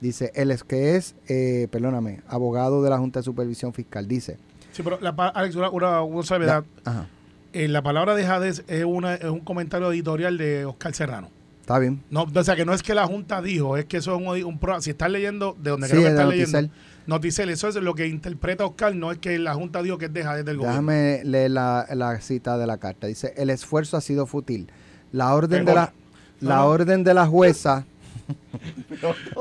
Dice, 0.00 0.30
él 0.34 0.50
es 0.50 0.62
que 0.64 0.96
es, 0.96 1.14
eh, 1.28 1.68
perdóname, 1.70 2.20
abogado 2.28 2.82
de 2.82 2.90
la 2.90 2.98
Junta 2.98 3.20
de 3.20 3.24
Supervisión 3.24 3.72
Fiscal. 3.72 4.06
Dice, 4.06 4.36
Sí, 4.72 4.82
pero 4.82 4.98
la, 5.00 5.10
Alex, 5.10 5.56
una, 5.56 5.70
una, 5.70 6.02
una 6.02 6.22
salvedad. 6.22 6.64
ajá, 6.84 7.06
Eh, 7.54 7.66
la 7.68 7.80
palabra 7.82 8.14
dejadez 8.14 8.62
es, 8.68 8.84
una, 8.84 9.14
es 9.14 9.24
un 9.24 9.40
comentario 9.40 9.90
editorial 9.90 10.36
de 10.36 10.66
Oscar 10.66 10.94
Serrano. 10.94 11.30
está 11.62 11.78
bien. 11.78 12.02
No, 12.10 12.26
o 12.32 12.44
sea, 12.44 12.56
que 12.56 12.66
no 12.66 12.74
es 12.74 12.82
que 12.82 12.94
la 12.94 13.06
Junta 13.06 13.40
dijo, 13.40 13.78
es 13.78 13.86
que 13.86 13.96
eso 13.96 14.14
es 14.14 14.44
un, 14.44 14.44
un 14.44 14.82
Si 14.82 14.90
estás 14.90 15.10
leyendo, 15.10 15.56
de 15.62 15.70
donde 15.70 15.86
Sí, 15.86 15.92
creo 15.92 16.02
que 16.02 16.08
es 16.08 16.14
de 16.14 16.20
estás 16.22 16.52
leyendo, 16.52 16.74
Noticel, 17.06 17.48
eso 17.50 17.68
es 17.68 17.76
lo 17.76 17.94
que 17.94 18.06
interpreta 18.08 18.66
Oscar, 18.66 18.94
no 18.94 19.12
es 19.12 19.18
que 19.18 19.38
la 19.38 19.54
Junta 19.54 19.80
dijo 19.82 19.96
que 19.96 20.06
es 20.06 20.12
dejadez 20.12 20.44
del 20.44 20.56
gobierno. 20.58 20.72
Déjame 20.74 21.22
leer 21.24 21.52
la, 21.52 21.86
la 21.94 22.20
cita 22.20 22.58
de 22.58 22.66
la 22.66 22.76
carta. 22.78 23.06
Dice, 23.06 23.32
el 23.38 23.48
esfuerzo 23.48 23.96
ha 23.96 24.00
sido 24.02 24.26
fútil. 24.26 24.68
La 25.12 25.32
orden 25.34 25.64
de 25.64 25.72
la, 25.74 25.92
No, 26.40 26.48
la 26.50 26.56
no. 26.56 26.66
orden 26.66 27.02
de 27.04 27.14
la 27.14 27.26
jueza 27.26 27.86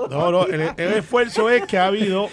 No, 0.09 0.31
no, 0.31 0.45
el, 0.47 0.61
el 0.77 0.93
esfuerzo 0.93 1.49
es 1.49 1.65
que 1.65 1.77
ha 1.77 1.87
habido. 1.87 2.25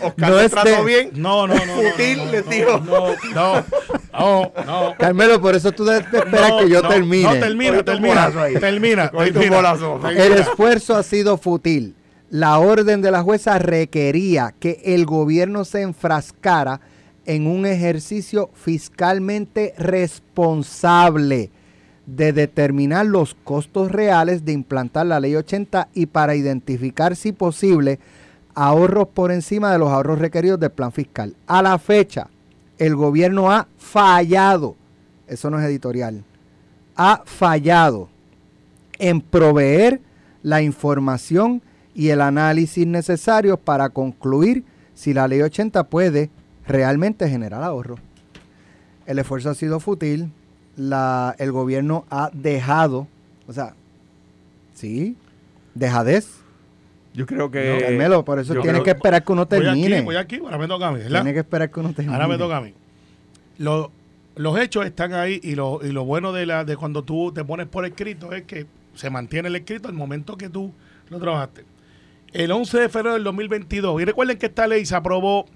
Oscar 0.00 0.14
No 0.16 0.30
lo 0.30 0.40
es 0.40 0.50
trató 0.50 0.68
de- 0.70 0.84
bien. 0.84 1.10
No, 1.14 1.46
no, 1.46 1.54
no. 1.54 1.60
Futil, 1.74 2.18
no, 2.18 2.24
no, 2.26 2.32
les 2.32 2.44
no, 2.44 2.50
digo. 2.50 2.78
No, 2.78 3.14
no, 3.34 3.64
no, 4.12 4.52
no. 4.64 4.94
Carmelo, 4.98 5.40
por 5.40 5.56
eso 5.56 5.72
tú 5.72 5.84
No, 5.84 6.58
que 6.60 6.68
yo 6.68 6.82
no, 6.82 6.88
termine. 6.88 7.22
No, 7.24 7.40
termina, 7.40 7.82
termina. 7.82 8.30
Termina. 8.60 9.10
Termina. 9.10 10.10
El 10.10 10.32
esfuerzo 10.34 10.94
ha 10.96 11.02
sido 11.02 11.36
fútil. 11.36 11.94
La 12.30 12.58
orden 12.58 13.02
de 13.02 13.10
la 13.10 13.22
jueza 13.22 13.58
requería 13.58 14.54
que 14.60 14.80
el 14.84 15.06
gobierno 15.06 15.64
se 15.64 15.80
enfrascara 15.82 16.80
en 17.26 17.46
un 17.46 17.66
ejercicio 17.66 18.50
fiscalmente 18.54 19.74
responsable 19.78 21.50
de 22.08 22.32
determinar 22.32 23.04
los 23.04 23.36
costos 23.44 23.92
reales 23.92 24.46
de 24.46 24.52
implantar 24.52 25.04
la 25.04 25.20
ley 25.20 25.36
80 25.36 25.88
y 25.92 26.06
para 26.06 26.34
identificar, 26.34 27.14
si 27.16 27.32
posible, 27.32 27.98
ahorros 28.54 29.08
por 29.08 29.30
encima 29.30 29.70
de 29.70 29.78
los 29.78 29.90
ahorros 29.90 30.18
requeridos 30.18 30.58
del 30.58 30.70
plan 30.70 30.90
fiscal. 30.90 31.36
A 31.46 31.60
la 31.60 31.78
fecha, 31.78 32.28
el 32.78 32.96
gobierno 32.96 33.52
ha 33.52 33.68
fallado, 33.76 34.74
eso 35.26 35.50
no 35.50 35.58
es 35.58 35.66
editorial, 35.66 36.24
ha 36.96 37.22
fallado 37.26 38.08
en 38.98 39.20
proveer 39.20 40.00
la 40.42 40.62
información 40.62 41.60
y 41.94 42.08
el 42.08 42.22
análisis 42.22 42.86
necesarios 42.86 43.58
para 43.58 43.90
concluir 43.90 44.64
si 44.94 45.12
la 45.12 45.28
ley 45.28 45.42
80 45.42 45.84
puede 45.84 46.30
realmente 46.66 47.28
generar 47.28 47.62
ahorro. 47.62 47.96
El 49.04 49.18
esfuerzo 49.18 49.50
ha 49.50 49.54
sido 49.54 49.78
fútil, 49.78 50.32
la, 50.78 51.34
el 51.38 51.52
gobierno 51.52 52.06
ha 52.08 52.30
dejado, 52.32 53.06
o 53.46 53.52
sea, 53.52 53.74
sí, 54.74 55.16
dejadez. 55.74 56.38
Yo 57.14 57.26
creo 57.26 57.50
que. 57.50 57.78
Carmelo, 57.84 58.24
por 58.24 58.38
eso 58.38 58.52
tienes 58.54 58.70
creo- 58.70 58.82
que 58.84 58.90
esperar 58.92 59.24
que 59.24 59.32
uno 59.32 59.44
Voy 59.46 59.58
termine. 59.60 59.96
aquí, 59.96 60.04
voy 60.04 60.16
aquí, 60.16 60.36
ahora 60.38 60.56
me 60.58 60.68
toca 60.68 60.88
a 60.88 60.92
mí, 60.92 60.98
¿verdad? 61.00 61.20
Tienes 61.20 61.32
que 61.34 61.40
esperar 61.40 61.70
que 61.70 61.80
uno 61.80 61.92
termine. 61.92 62.14
Ahora 62.14 62.28
me 62.28 62.38
toca 62.38 62.56
a 62.58 62.60
mí. 62.60 62.72
Lo- 63.58 63.90
los 64.36 64.56
hechos 64.60 64.86
están 64.86 65.14
ahí 65.14 65.40
y 65.42 65.56
lo, 65.56 65.80
y 65.84 65.90
lo 65.90 66.04
bueno 66.04 66.32
de, 66.32 66.46
la, 66.46 66.64
de 66.64 66.76
cuando 66.76 67.02
tú 67.02 67.32
te 67.32 67.44
pones 67.44 67.66
por 67.66 67.84
escrito 67.84 68.32
es 68.32 68.44
que 68.44 68.66
se 68.94 69.10
mantiene 69.10 69.48
el 69.48 69.56
escrito 69.56 69.88
al 69.88 69.94
momento 69.94 70.36
que 70.36 70.48
tú 70.48 70.72
lo 71.10 71.18
trabajaste. 71.18 71.64
El 72.32 72.52
11 72.52 72.78
de 72.78 72.88
febrero 72.88 73.14
del 73.14 73.24
2022, 73.24 74.00
y 74.00 74.04
recuerden 74.04 74.38
que 74.38 74.46
esta 74.46 74.68
ley 74.68 74.86
se 74.86 74.94
aprobó 74.94 75.46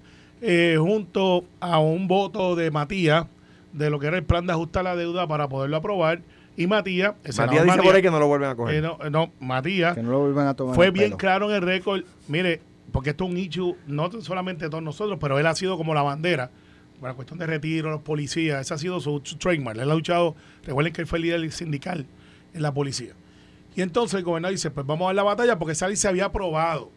eh, 0.41 0.75
junto 0.77 1.45
a 1.61 1.79
un 1.79 2.07
voto 2.09 2.55
de 2.57 2.71
Matías 2.71 3.25
de 3.73 3.89
lo 3.89 3.99
que 3.99 4.07
era 4.07 4.17
el 4.17 4.23
plan 4.23 4.45
de 4.47 4.53
ajustar 4.53 4.83
la 4.85 4.95
deuda 4.95 5.27
para 5.27 5.49
poderlo 5.49 5.75
aprobar. 5.77 6.21
Y 6.55 6.67
Matías, 6.67 7.15
el 7.23 7.33
senador 7.33 7.55
Matías 7.55 7.63
dice 7.65 7.77
Matías- 7.77 7.85
por 7.87 7.95
ahí 7.95 8.01
que 8.01 8.11
no 8.11 8.19
lo 8.19 8.27
vuelven 8.27 8.49
a 8.49 8.55
coger. 8.55 8.75
eh, 8.75 8.81
no, 8.81 8.97
no, 9.09 9.31
Matías 9.39 9.95
Que 9.95 10.03
no 10.03 10.11
lo 10.11 10.19
vuelvan 10.21 10.47
a 10.47 10.53
tomar 10.53 10.75
fue 10.75 10.91
bien 10.91 11.07
pelo. 11.07 11.17
claro 11.17 11.49
en 11.49 11.55
el 11.57 11.61
récord. 11.63 12.03
Mire, 12.27 12.61
porque 12.91 13.09
esto 13.09 13.25
es 13.25 13.31
un 13.31 13.37
issue, 13.37 13.75
no 13.87 14.09
solamente 14.21 14.65
de 14.65 14.69
todos 14.69 14.83
nosotros, 14.83 15.17
pero 15.19 15.39
él 15.39 15.47
ha 15.47 15.55
sido 15.55 15.77
como 15.77 15.93
la 15.93 16.03
bandera. 16.03 16.51
Por 16.99 17.09
la 17.09 17.15
cuestión 17.15 17.39
de 17.39 17.47
retiro, 17.47 17.89
los 17.89 18.01
policías, 18.01 18.61
ese 18.61 18.73
ha 18.73 18.77
sido 18.77 18.99
su, 19.01 19.19
su 19.23 19.35
trademark. 19.37 19.79
Él 19.79 19.89
ha 19.91 19.95
luchado, 19.95 20.35
recuerden 20.63 20.93
que 20.93 21.01
él 21.01 21.07
fue 21.07 21.17
el 21.17 21.23
líder 21.23 21.51
sindical 21.51 22.05
en 22.53 22.61
la 22.61 22.71
policía. 22.73 23.13
Y 23.75 23.81
entonces 23.81 24.19
el 24.19 24.23
gobernador 24.23 24.53
dice, 24.53 24.69
pues 24.69 24.85
vamos 24.85 25.05
a 25.05 25.07
dar 25.07 25.15
la 25.15 25.23
batalla 25.23 25.57
porque 25.57 25.71
esa 25.71 25.87
ley 25.87 25.95
se 25.97 26.07
había 26.07 26.25
aprobado. 26.25 26.91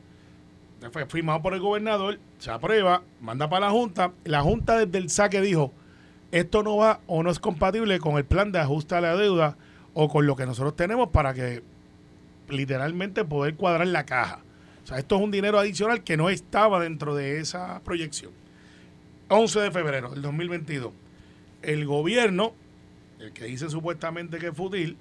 Fue 0.92 1.06
firmado 1.06 1.40
por 1.40 1.54
el 1.54 1.60
gobernador, 1.60 2.18
se 2.38 2.50
aprueba, 2.50 3.02
manda 3.22 3.48
para 3.48 3.66
la 3.66 3.72
Junta. 3.72 4.12
La 4.24 4.42
Junta 4.42 4.76
desde 4.84 4.98
el 4.98 5.08
saque 5.08 5.40
dijo, 5.40 5.72
esto 6.38 6.62
no 6.62 6.76
va 6.76 7.00
o 7.06 7.22
no 7.22 7.30
es 7.30 7.38
compatible 7.38 7.98
con 7.98 8.16
el 8.16 8.24
plan 8.24 8.52
de 8.52 8.58
ajuste 8.58 8.94
a 8.94 9.00
la 9.00 9.16
deuda 9.16 9.56
o 9.94 10.08
con 10.08 10.26
lo 10.26 10.36
que 10.36 10.46
nosotros 10.46 10.76
tenemos 10.76 11.08
para 11.10 11.34
que 11.34 11.62
literalmente 12.48 13.24
poder 13.24 13.54
cuadrar 13.54 13.86
la 13.86 14.06
caja. 14.06 14.40
O 14.84 14.86
sea, 14.86 14.98
esto 14.98 15.16
es 15.16 15.22
un 15.22 15.30
dinero 15.30 15.58
adicional 15.58 16.04
que 16.04 16.16
no 16.16 16.30
estaba 16.30 16.80
dentro 16.80 17.14
de 17.14 17.40
esa 17.40 17.80
proyección. 17.82 18.30
11 19.28 19.60
de 19.60 19.70
febrero 19.72 20.10
del 20.10 20.22
2022, 20.22 20.92
el 21.62 21.86
gobierno, 21.86 22.52
el 23.18 23.32
que 23.32 23.46
dice 23.46 23.68
supuestamente 23.68 24.38
que 24.38 24.48
es 24.48 24.54
fútil, 24.54 24.96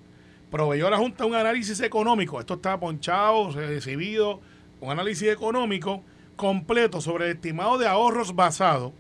proveyó 0.50 0.88
a 0.88 0.92
la 0.92 0.98
Junta 0.98 1.26
un 1.26 1.36
análisis 1.36 1.80
económico. 1.82 2.40
Esto 2.40 2.56
está 2.56 2.80
ponchado, 2.80 3.52
recibido, 3.52 4.40
un 4.82 4.92
análisis 4.92 5.28
económico 5.28 6.02
completo 6.36 7.02
sobre 7.02 7.26
el 7.26 7.32
estimado 7.36 7.78
de 7.78 7.88
ahorros 7.88 8.36
basado 8.36 8.94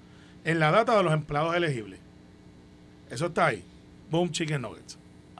en 0.43 0.59
la 0.59 0.71
data 0.71 0.95
de 0.95 1.03
los 1.03 1.13
empleados 1.13 1.55
elegibles. 1.55 2.04
Eso 3.09 3.27
está 3.27 3.47
ahí. 3.47 3.63
Boom 4.09 4.31
Chicken 4.31 4.61
Nuggets. 4.61 4.97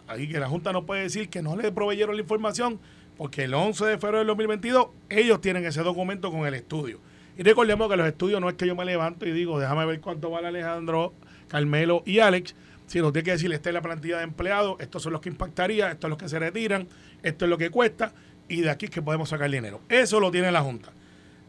Ahí 0.08 0.28
que 0.28 0.40
la 0.40 0.48
Junta 0.48 0.72
no 0.72 0.86
puede 0.86 1.04
decir 1.04 1.30
que 1.30 1.42
no 1.42 1.56
le 1.56 1.72
proveyeron 1.72 2.16
la 2.16 2.22
información 2.22 2.80
porque 3.18 3.44
el 3.46 3.54
11 3.54 3.86
de 3.86 3.98
febrero 3.98 4.20
del 4.20 4.28
2022 4.28 4.88
ellos 5.10 5.42
tienen 5.42 5.66
ese 5.66 5.82
documento 5.82 6.32
con 6.32 6.46
el 6.46 6.54
estudio. 6.54 7.00
Y 7.38 7.44
recordemos 7.44 7.90
que 7.90 7.98
los 7.98 8.08
estudios 8.08 8.40
no 8.40 8.50
es 8.50 8.56
que 8.56 8.68
yo 8.68 8.76
me 8.76 8.86
levanto 8.86 9.26
y 9.26 9.32
digo, 9.32 9.60
déjame 9.60 9.86
ver 9.86 10.00
cuánto 10.00 10.30
vale 10.30 10.48
Alejandro, 10.48 11.14
Carmelo 11.48 12.04
y 12.06 12.20
Alex, 12.20 12.56
sino 12.88 13.12
tiene 13.12 13.26
que 13.26 13.32
decir, 13.32 13.52
esta 13.52 13.70
es 13.70 13.74
la 13.74 13.82
plantilla 13.82 14.18
de 14.18 14.24
empleados, 14.24 14.78
estos 14.80 15.02
son 15.04 15.14
los 15.14 15.22
que 15.22 15.30
impactaría, 15.30 15.88
estos 15.88 16.02
son 16.02 16.10
los 16.12 16.20
que 16.20 16.30
se 16.30 16.40
retiran, 16.40 16.88
esto 17.24 17.46
es 17.46 17.50
lo 17.50 17.58
que 17.58 17.70
cuesta, 17.70 18.14
y 18.48 18.62
de 18.62 18.70
aquí 18.70 18.86
es 18.86 18.92
que 18.92 19.02
podemos 19.02 19.30
sacar 19.30 19.50
dinero. 19.50 19.82
Eso 19.90 20.20
lo 20.20 20.32
tiene 20.32 20.52
la 20.52 20.62
Junta. 20.62 20.92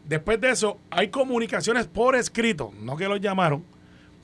Después 0.05 0.41
de 0.41 0.49
eso, 0.49 0.79
hay 0.89 1.09
comunicaciones 1.09 1.87
por 1.87 2.15
escrito, 2.15 2.73
no 2.81 2.97
que 2.97 3.07
los 3.07 3.21
llamaron, 3.21 3.63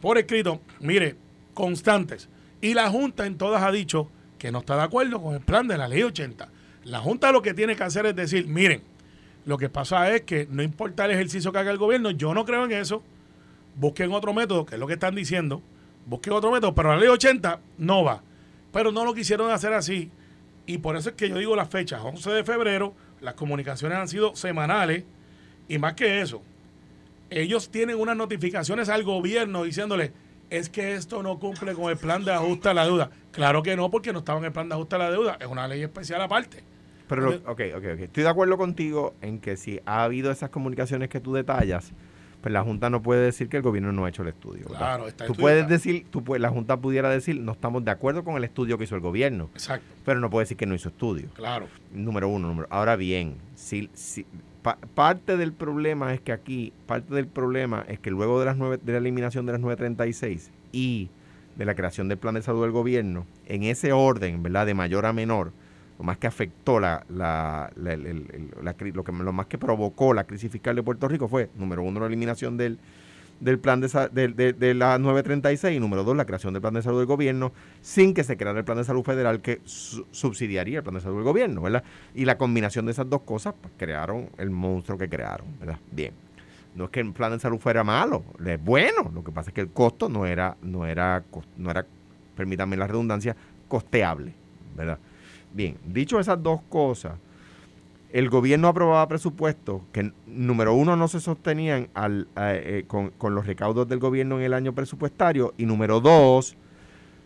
por 0.02 0.18
escrito, 0.18 0.60
mire, 0.80 1.16
constantes. 1.54 2.30
Y 2.62 2.74
la 2.74 2.90
Junta 2.90 3.26
en 3.26 3.38
todas 3.38 3.64
ha 3.64 3.72
dicho 3.72 4.10
que 4.38 4.52
no 4.52 4.60
está 4.60 4.76
de 4.76 4.84
acuerdo 4.84 5.22
con 5.22 5.36
el 5.36 5.42
plan 5.42 5.68
de 5.68 5.78
la 5.78 5.88
ley 5.88 6.04
80. 6.04 6.50
La 6.86 7.00
Junta 7.00 7.32
lo 7.32 7.42
que 7.42 7.54
tiene 7.54 7.76
que 7.76 7.84
hacer 7.84 8.06
es 8.06 8.16
decir, 8.16 8.48
miren, 8.48 8.82
lo 9.46 9.58
que 9.58 9.70
pasa 9.70 10.14
es 10.14 10.22
que 10.22 10.48
no 10.50 10.64
importa 10.64 11.06
el 11.06 11.12
ejercicio 11.12 11.52
que 11.52 11.60
haga 11.60 11.72
el 11.72 11.78
gobierno, 11.78 12.12
yo 12.12 12.34
no 12.34 12.46
creo 12.46 12.66
en 12.66 12.72
eso, 12.72 13.04
busquen 13.76 14.12
otro 14.14 14.34
método, 14.34 14.66
que 14.66 14.76
es 14.76 14.80
lo 14.80 14.88
que 14.88 14.94
están 14.94 15.16
diciendo, 15.16 15.62
busquen 16.06 16.34
otro 16.34 16.52
método, 16.52 16.74
pero 16.74 16.90
la 16.90 16.98
ley 16.98 17.10
80 17.10 17.60
no 17.78 18.04
va. 18.04 18.22
Pero 18.72 18.92
no 18.92 19.06
lo 19.06 19.14
quisieron 19.14 19.52
hacer 19.52 19.74
así. 19.74 20.10
Y 20.66 20.78
por 20.78 20.96
eso 20.96 21.10
es 21.10 21.16
que 21.16 21.30
yo 21.30 21.38
digo 21.38 21.56
las 21.56 21.70
fechas, 21.70 22.02
11 22.04 22.32
de 22.32 22.44
febrero, 22.44 22.94
las 23.22 23.34
comunicaciones 23.36 23.98
han 23.98 24.08
sido 24.08 24.36
semanales 24.36 25.04
y 25.68 25.78
más 25.78 25.94
que 25.94 26.22
eso, 26.22 26.42
ellos 27.30 27.70
tienen 27.70 28.00
unas 28.00 28.16
notificaciones 28.16 28.90
al 28.90 29.04
gobierno 29.04 29.64
diciéndole, 29.64 30.12
es 30.54 30.70
que 30.70 30.94
esto 30.94 31.24
no 31.24 31.40
cumple 31.40 31.74
con 31.74 31.90
el 31.90 31.98
plan 31.98 32.24
de 32.24 32.32
ajuste 32.32 32.70
a 32.70 32.74
la 32.76 32.86
deuda. 32.86 33.10
Claro 33.32 33.64
que 33.64 33.76
no, 33.76 33.90
porque 33.90 34.14
no 34.14 34.20
estaba 34.20 34.38
en 34.38 34.46
el 34.46 34.52
plan 34.52 34.70
de 34.70 34.76
ajuste 34.76 34.96
a 34.96 35.00
la 35.00 35.10
deuda, 35.10 35.38
es 35.40 35.48
una 35.48 35.68
ley 35.68 35.82
especial 35.82 36.22
aparte. 36.22 36.64
Pero, 37.08 37.30
ok, 37.30 37.46
ok, 37.48 37.60
ok. 37.76 38.00
Estoy 38.02 38.24
de 38.24 38.30
acuerdo 38.30 38.58
contigo 38.58 39.16
en 39.22 39.40
que 39.40 39.58
si 39.58 39.80
ha 39.86 40.04
habido 40.04 40.32
esas 40.32 40.52
comunicaciones 40.52 41.10
que 41.10 41.20
tú 41.20 41.34
detallas, 41.34 41.92
pues 42.42 42.54
la 42.54 42.62
Junta 42.62 42.92
no 42.92 43.02
puede 43.02 43.24
decir 43.24 43.50
que 43.50 43.58
el 43.58 43.64
gobierno 43.64 43.92
no 43.92 44.06
ha 44.06 44.10
hecho 44.10 44.22
el 44.22 44.28
estudio. 44.28 44.66
Claro, 44.68 45.08
está 45.08 45.26
Tú 45.26 45.34
puedes 45.34 45.68
decir, 45.68 46.06
tú 46.12 46.24
la 46.38 46.50
Junta 46.50 46.78
pudiera 46.78 47.10
decir, 47.10 47.40
no 47.40 47.54
estamos 47.54 47.84
de 47.84 47.92
acuerdo 47.92 48.24
con 48.24 48.36
el 48.36 48.44
estudio 48.44 48.78
que 48.78 48.84
hizo 48.84 48.96
el 48.96 49.02
gobierno. 49.02 49.50
Exacto. 49.54 49.88
Pero 50.06 50.20
no 50.20 50.30
puede 50.30 50.44
decir 50.44 50.58
que 50.58 50.66
no 50.66 50.76
hizo 50.76 50.90
estudio. 50.90 51.30
Claro. 51.34 51.68
Número 51.92 52.28
uno. 52.28 52.48
Número, 52.48 52.68
ahora 52.70 52.96
bien, 52.96 53.38
si, 53.56 53.90
si 53.94 54.26
parte 54.64 55.38
del 55.38 55.54
problema 55.54 56.14
es 56.14 56.22
que 56.22 56.32
aquí, 56.32 56.74
parte 56.88 57.14
del 57.14 57.28
problema 57.28 57.86
es 57.88 58.00
que 58.00 58.10
luego 58.12 58.40
de, 58.40 58.46
las 58.46 58.58
nueve, 58.58 58.80
de 58.82 58.92
la 58.94 58.98
eliminación 58.98 59.46
de 59.46 59.52
las 59.52 59.62
936 59.62 60.52
y 60.72 61.10
de 61.56 61.66
la 61.66 61.76
creación 61.76 62.08
del 62.08 62.18
plan 62.18 62.34
de 62.34 62.42
salud 62.42 62.64
del 62.64 62.72
gobierno, 62.72 63.28
en 63.46 63.64
ese 63.64 63.92
orden, 63.92 64.42
¿verdad? 64.42 64.66
De 64.66 64.74
mayor 64.74 65.06
a 65.06 65.14
menor, 65.14 65.52
lo 66.00 66.06
más 66.06 66.18
que 66.18 66.28
afectó 66.28 66.80
la, 66.80 67.06
la, 67.10 67.72
lo 67.76 69.04
que 69.04 69.12
lo 69.12 69.34
más 69.34 69.46
que 69.46 69.58
provocó 69.58 70.14
la 70.14 70.24
crisis 70.24 70.52
fiscal 70.52 70.76
de 70.76 70.84
Puerto 70.84 71.08
Rico 71.08 71.28
fue, 71.28 71.50
número 71.56 71.84
uno, 71.84 72.00
la 72.00 72.08
eliminación 72.08 72.58
del, 72.58 72.80
del 73.40 73.60
plan 73.60 73.82
de, 73.82 73.88
de, 74.12 74.54
de, 74.54 74.74
la 74.74 74.98
936 74.98 75.76
y 75.76 75.80
número 75.80 76.04
dos, 76.04 76.16
la 76.16 76.26
creación 76.26 76.54
del 76.54 76.62
plan 76.62 76.74
de 76.74 76.82
salud 76.82 77.00
del 77.00 77.08
gobierno 77.08 77.52
sin 77.82 78.14
que 78.14 78.24
se 78.24 78.38
creara 78.38 78.60
el 78.60 78.66
plan 78.66 78.78
de 78.78 78.84
salud 78.84 79.04
federal 79.04 79.42
que 79.42 79.62
subsidiaría 79.66 80.78
el 80.78 80.84
plan 80.84 80.96
de 80.96 81.02
salud 81.02 81.16
del 81.16 81.26
gobierno, 81.26 81.62
¿verdad? 81.62 81.84
Y 82.16 82.26
la 82.26 82.38
combinación 82.38 82.86
de 82.86 82.94
esas 82.94 83.10
dos 83.10 83.22
cosas 83.22 83.54
pues, 83.60 83.74
crearon 83.78 84.30
el 84.38 84.50
monstruo 84.50 84.98
que 84.98 85.10
crearon, 85.10 85.48
¿verdad? 85.60 85.80
Bien. 85.92 86.14
No 86.76 86.86
es 86.86 86.90
que 86.90 87.02
el 87.02 87.12
plan 87.14 87.32
de 87.32 87.40
salud 87.40 87.60
fuera 87.60 87.84
malo, 87.84 88.24
es 88.44 88.64
bueno, 88.64 89.12
lo 89.14 89.24
que 89.24 89.32
pasa 89.32 89.52
es 89.52 89.54
que 89.54 89.62
el 89.62 89.70
costo 89.70 90.10
no 90.10 90.26
era, 90.26 90.58
no 90.64 90.88
era, 90.88 91.24
no 91.58 91.70
era, 91.70 91.86
permítanme 92.36 92.76
la 92.78 92.88
redundancia, 92.88 93.36
costeable, 93.68 94.34
¿verdad? 94.76 94.98
Bien, 95.54 95.78
dicho 95.86 96.20
esas 96.20 96.42
dos 96.42 96.62
cosas, 96.70 97.14
el 98.14 98.30
gobierno 98.30 98.68
aprobaba 98.68 99.08
presupuestos 99.08 99.82
que, 99.92 100.12
número 100.28 100.76
uno, 100.76 100.96
no 100.96 101.08
se 101.08 101.20
sostenían 101.20 101.90
al, 101.96 102.28
eh, 102.38 102.86
con, 102.88 103.12
los 103.34 103.48
recaudos 103.48 103.90
del 103.90 103.98
gobierno 103.98 104.38
en 104.38 104.46
el 104.46 104.54
año 104.54 104.72
presupuestario 104.74 105.56
y 105.58 105.66
número 105.66 106.00
dos, 106.00 106.56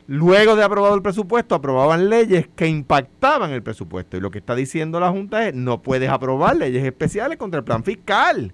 luego 0.08 0.56
de 0.56 0.64
aprobado 0.64 0.96
el 0.96 1.02
presupuesto, 1.02 1.56
aprobaban 1.56 2.10
leyes 2.10 2.48
que 2.56 2.68
impactaban 2.68 3.52
el 3.52 3.62
presupuesto. 3.62 4.16
Y 4.16 4.22
lo 4.22 4.32
que 4.32 4.38
está 4.38 4.56
diciendo 4.56 5.02
la 5.02 5.12
Junta 5.12 5.50
es, 5.50 5.54
no 5.54 5.82
puedes 5.82 6.10
aprobar 6.10 6.56
leyes 6.56 6.86
especiales 6.86 7.38
contra 7.38 7.60
el 7.60 7.66
plan 7.66 7.84
fiscal. 7.84 8.54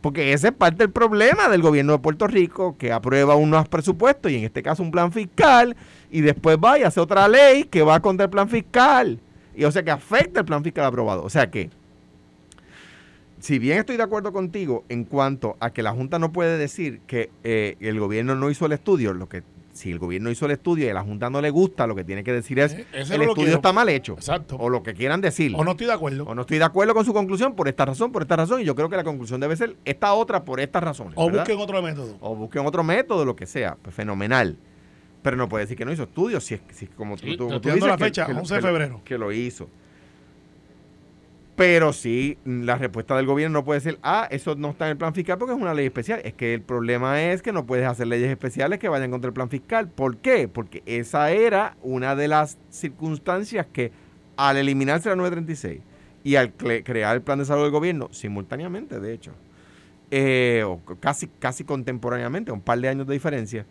Porque 0.00 0.32
ese 0.32 0.48
es 0.48 0.54
parte 0.54 0.84
del 0.84 0.90
problema 0.90 1.50
del 1.50 1.60
gobierno 1.60 1.92
de 1.92 1.98
Puerto 1.98 2.26
Rico, 2.26 2.78
que 2.78 2.92
aprueba 2.92 3.36
unos 3.36 3.68
presupuestos 3.68 4.32
y 4.32 4.36
en 4.36 4.44
este 4.44 4.62
caso 4.62 4.82
un 4.82 4.90
plan 4.90 5.12
fiscal, 5.12 5.76
y 6.10 6.22
después 6.22 6.56
va 6.56 6.78
y 6.78 6.84
hace 6.84 6.98
otra 6.98 7.28
ley 7.28 7.64
que 7.64 7.82
va 7.82 8.00
contra 8.00 8.24
el 8.24 8.30
plan 8.30 8.48
fiscal. 8.48 9.20
Y 9.58 9.64
o 9.64 9.72
sea 9.72 9.82
que 9.82 9.90
afecta 9.90 10.40
el 10.40 10.46
plan 10.46 10.62
fiscal 10.62 10.84
aprobado. 10.84 11.24
O 11.24 11.30
sea 11.30 11.50
que, 11.50 11.68
si 13.40 13.58
bien 13.58 13.78
estoy 13.78 13.96
de 13.96 14.04
acuerdo 14.04 14.32
contigo 14.32 14.84
en 14.88 15.02
cuanto 15.02 15.56
a 15.58 15.70
que 15.70 15.82
la 15.82 15.90
Junta 15.90 16.20
no 16.20 16.32
puede 16.32 16.56
decir 16.56 17.00
que 17.08 17.30
eh, 17.42 17.76
el 17.80 17.98
gobierno 17.98 18.36
no 18.36 18.50
hizo 18.50 18.66
el 18.66 18.72
estudio, 18.72 19.12
lo 19.14 19.28
que 19.28 19.42
si 19.72 19.90
el 19.90 19.98
gobierno 19.98 20.30
hizo 20.30 20.46
el 20.46 20.52
estudio 20.52 20.86
y 20.86 20.90
a 20.90 20.94
la 20.94 21.02
Junta 21.02 21.28
no 21.28 21.40
le 21.40 21.50
gusta, 21.50 21.88
lo 21.88 21.96
que 21.96 22.04
tiene 22.04 22.22
que 22.22 22.32
decir 22.32 22.60
es 22.60 22.72
el 22.92 23.22
estudio 23.22 23.56
está 23.56 23.72
mal 23.72 23.88
hecho. 23.88 24.12
Exacto. 24.12 24.56
O 24.60 24.68
lo 24.68 24.84
que 24.84 24.94
quieran 24.94 25.20
decir. 25.20 25.52
O 25.56 25.64
no 25.64 25.72
estoy 25.72 25.88
de 25.88 25.92
acuerdo. 25.92 26.24
O 26.24 26.36
no 26.36 26.42
estoy 26.42 26.58
de 26.58 26.64
acuerdo 26.64 26.94
con 26.94 27.04
su 27.04 27.12
conclusión 27.12 27.56
por 27.56 27.66
esta 27.66 27.84
razón, 27.84 28.12
por 28.12 28.22
esta 28.22 28.36
razón. 28.36 28.60
Y 28.60 28.64
yo 28.64 28.76
creo 28.76 28.88
que 28.88 28.96
la 28.96 29.04
conclusión 29.04 29.40
debe 29.40 29.56
ser 29.56 29.74
esta 29.84 30.14
otra 30.14 30.44
por 30.44 30.60
estas 30.60 30.84
razones. 30.84 31.14
O 31.16 31.28
busquen 31.28 31.58
otro 31.58 31.82
método. 31.82 32.16
O 32.20 32.36
busquen 32.36 32.64
otro 32.64 32.84
método, 32.84 33.24
lo 33.24 33.34
que 33.34 33.46
sea. 33.46 33.76
Pues 33.82 33.92
fenomenal. 33.92 34.56
Pero 35.22 35.36
no 35.36 35.48
puede 35.48 35.64
decir 35.64 35.76
que 35.76 35.84
no 35.84 35.92
hizo 35.92 36.04
estudios, 36.04 36.44
si 36.44 36.54
es, 36.54 36.60
si 36.70 36.86
como 36.86 37.16
tú, 37.16 37.26
la 37.80 37.98
fecha, 37.98 38.26
11 38.26 38.54
de 38.54 38.60
febrero. 38.60 39.00
Que, 39.04 39.18
lo 39.18 39.32
hizo. 39.32 39.68
Pero 41.56 41.92
sí, 41.92 42.38
la 42.44 42.76
respuesta 42.76 43.16
del 43.16 43.26
gobierno 43.26 43.58
no 43.58 43.64
puede 43.64 43.80
decir, 43.80 43.98
ah, 44.04 44.28
eso 44.30 44.54
no 44.54 44.70
está 44.70 44.84
en 44.84 44.92
el 44.92 44.96
plan 44.96 45.12
fiscal 45.12 45.38
porque 45.38 45.54
es 45.54 45.60
una 45.60 45.74
ley 45.74 45.86
especial. 45.86 46.20
Es 46.22 46.34
que 46.34 46.54
el 46.54 46.62
problema 46.62 47.20
es 47.20 47.42
que 47.42 47.52
no 47.52 47.66
puedes 47.66 47.84
hacer 47.84 48.06
leyes 48.06 48.30
especiales 48.30 48.78
que 48.78 48.88
vayan 48.88 49.10
contra 49.10 49.28
el 49.28 49.34
plan 49.34 49.50
fiscal. 49.50 49.88
¿Por 49.88 50.18
qué? 50.18 50.46
Porque 50.46 50.84
esa 50.86 51.32
era 51.32 51.76
una 51.82 52.14
de 52.14 52.28
las 52.28 52.58
circunstancias 52.70 53.66
que 53.72 53.90
al 54.36 54.56
eliminarse 54.56 55.08
la 55.08 55.16
936 55.16 55.80
y 56.22 56.36
al 56.36 56.52
crear 56.52 57.16
el 57.16 57.22
plan 57.22 57.40
de 57.40 57.44
salud 57.44 57.62
del 57.62 57.72
gobierno, 57.72 58.08
simultáneamente 58.12 59.00
de 59.00 59.12
hecho, 59.12 59.32
eh, 60.10 60.62
o 60.64 60.80
casi, 61.00 61.26
casi 61.26 61.64
contemporáneamente, 61.64 62.52
un 62.52 62.60
par 62.60 62.78
de 62.78 62.88
años 62.88 63.06
de 63.06 63.14
diferencia, 63.14 63.66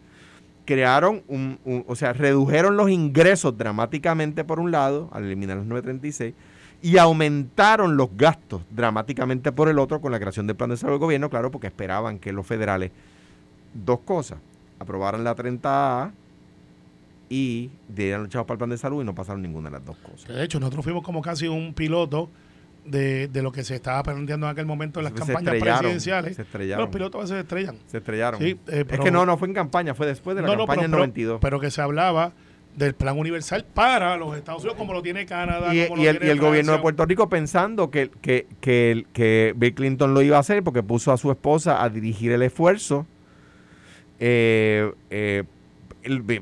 crearon 0.68 1.24
un, 1.30 1.58
o 1.88 1.96
sea, 1.96 2.14
redujeron 2.14 2.76
los 2.76 2.92
ingresos 2.92 3.58
dramáticamente 3.58 4.44
por 4.44 4.60
un 4.60 4.70
lado, 4.70 5.10
al 5.14 5.24
eliminar 5.24 5.58
los 5.58 5.66
936, 5.66 6.36
y 6.82 6.98
aumentaron 6.98 7.96
los 7.98 8.10
gastos 8.16 8.62
dramáticamente 8.70 9.52
por 9.52 9.70
el 9.70 9.80
otro 9.80 10.02
con 10.02 10.12
la 10.12 10.20
creación 10.20 10.46
del 10.46 10.58
plan 10.58 10.70
de 10.70 10.78
salud 10.78 10.94
del 10.94 11.00
gobierno, 11.00 11.30
claro, 11.30 11.50
porque 11.50 11.68
esperaban 11.68 12.20
que 12.20 12.34
los 12.34 12.46
federales, 12.46 12.92
dos 13.74 14.02
cosas, 14.02 14.40
aprobaran 14.78 15.24
la 15.24 15.36
30A 15.36 16.12
y 17.30 17.72
dieran 17.88 18.24
los 18.24 18.30
chavos 18.30 18.46
para 18.46 18.56
el 18.56 18.60
plan 18.60 18.70
de 18.70 18.78
salud 18.78 19.02
y 19.02 19.06
no 19.06 19.16
pasaron 19.16 19.42
ninguna 19.42 19.70
de 19.70 19.78
las 19.78 19.86
dos 19.86 19.98
cosas. 19.98 20.28
De 20.28 20.44
hecho, 20.44 20.60
nosotros 20.60 20.84
fuimos 20.84 21.04
como 21.04 21.22
casi 21.22 21.48
un 21.48 21.74
piloto 21.74 22.30
de, 22.88 23.28
de, 23.28 23.42
lo 23.42 23.52
que 23.52 23.64
se 23.64 23.76
estaba 23.76 24.02
planteando 24.04 24.48
en 24.48 24.52
aquel 24.52 24.66
momento 24.66 25.00
en 25.00 25.06
las 25.06 25.14
campañas 25.14 25.56
presidenciales. 25.60 26.36
Se 26.36 26.42
estrellaron. 26.44 26.86
Los 26.86 26.94
pilotos 26.94 27.20
a 27.20 27.22
veces 27.24 27.36
se 27.36 27.42
estrellan. 27.42 27.76
Se 27.88 27.98
estrellaron. 27.98 28.42
Sí, 28.42 28.58
eh, 28.68 28.86
es 28.90 29.00
que 29.00 29.12
no, 29.12 29.26
no 29.26 29.38
fue 29.38 29.48
en 29.48 29.54
campaña, 29.54 29.94
fue 29.94 30.08
después 30.08 30.36
de 30.36 30.42
la 30.42 30.56
campaña 30.56 30.86
en 30.86 30.92
92. 30.92 31.40
Pero 31.42 31.60
que 31.60 31.72
se 31.72 31.82
hablaba 31.82 32.32
del 32.76 32.94
plan 32.94 33.18
universal 33.18 33.66
para 33.74 34.18
los 34.18 34.38
Estados 34.38 34.62
Unidos, 34.62 34.78
como 34.78 34.94
lo 34.94 35.02
tiene 35.02 35.26
Canadá. 35.26 35.74
Y, 35.74 35.88
como 35.88 36.02
el, 36.02 36.20
y 36.24 36.30
el 36.30 36.40
gobierno 36.40 36.74
de 36.74 36.80
Puerto 36.80 37.06
Rico 37.06 37.28
pensando 37.28 37.90
que, 37.90 38.10
que, 38.22 38.48
que, 38.62 39.06
que, 39.14 39.54
Bill 39.56 39.74
Clinton 39.74 40.14
lo 40.14 40.22
iba 40.22 40.38
a 40.38 40.42
hacer 40.42 40.64
porque 40.64 40.84
puso 40.84 41.12
a 41.12 41.18
su 41.18 41.32
esposa 41.32 41.84
a 41.84 41.90
dirigir 41.90 42.32
el 42.32 42.44
esfuerzo. 42.44 43.06
Eh, 44.20 44.92
eh, 45.10 45.44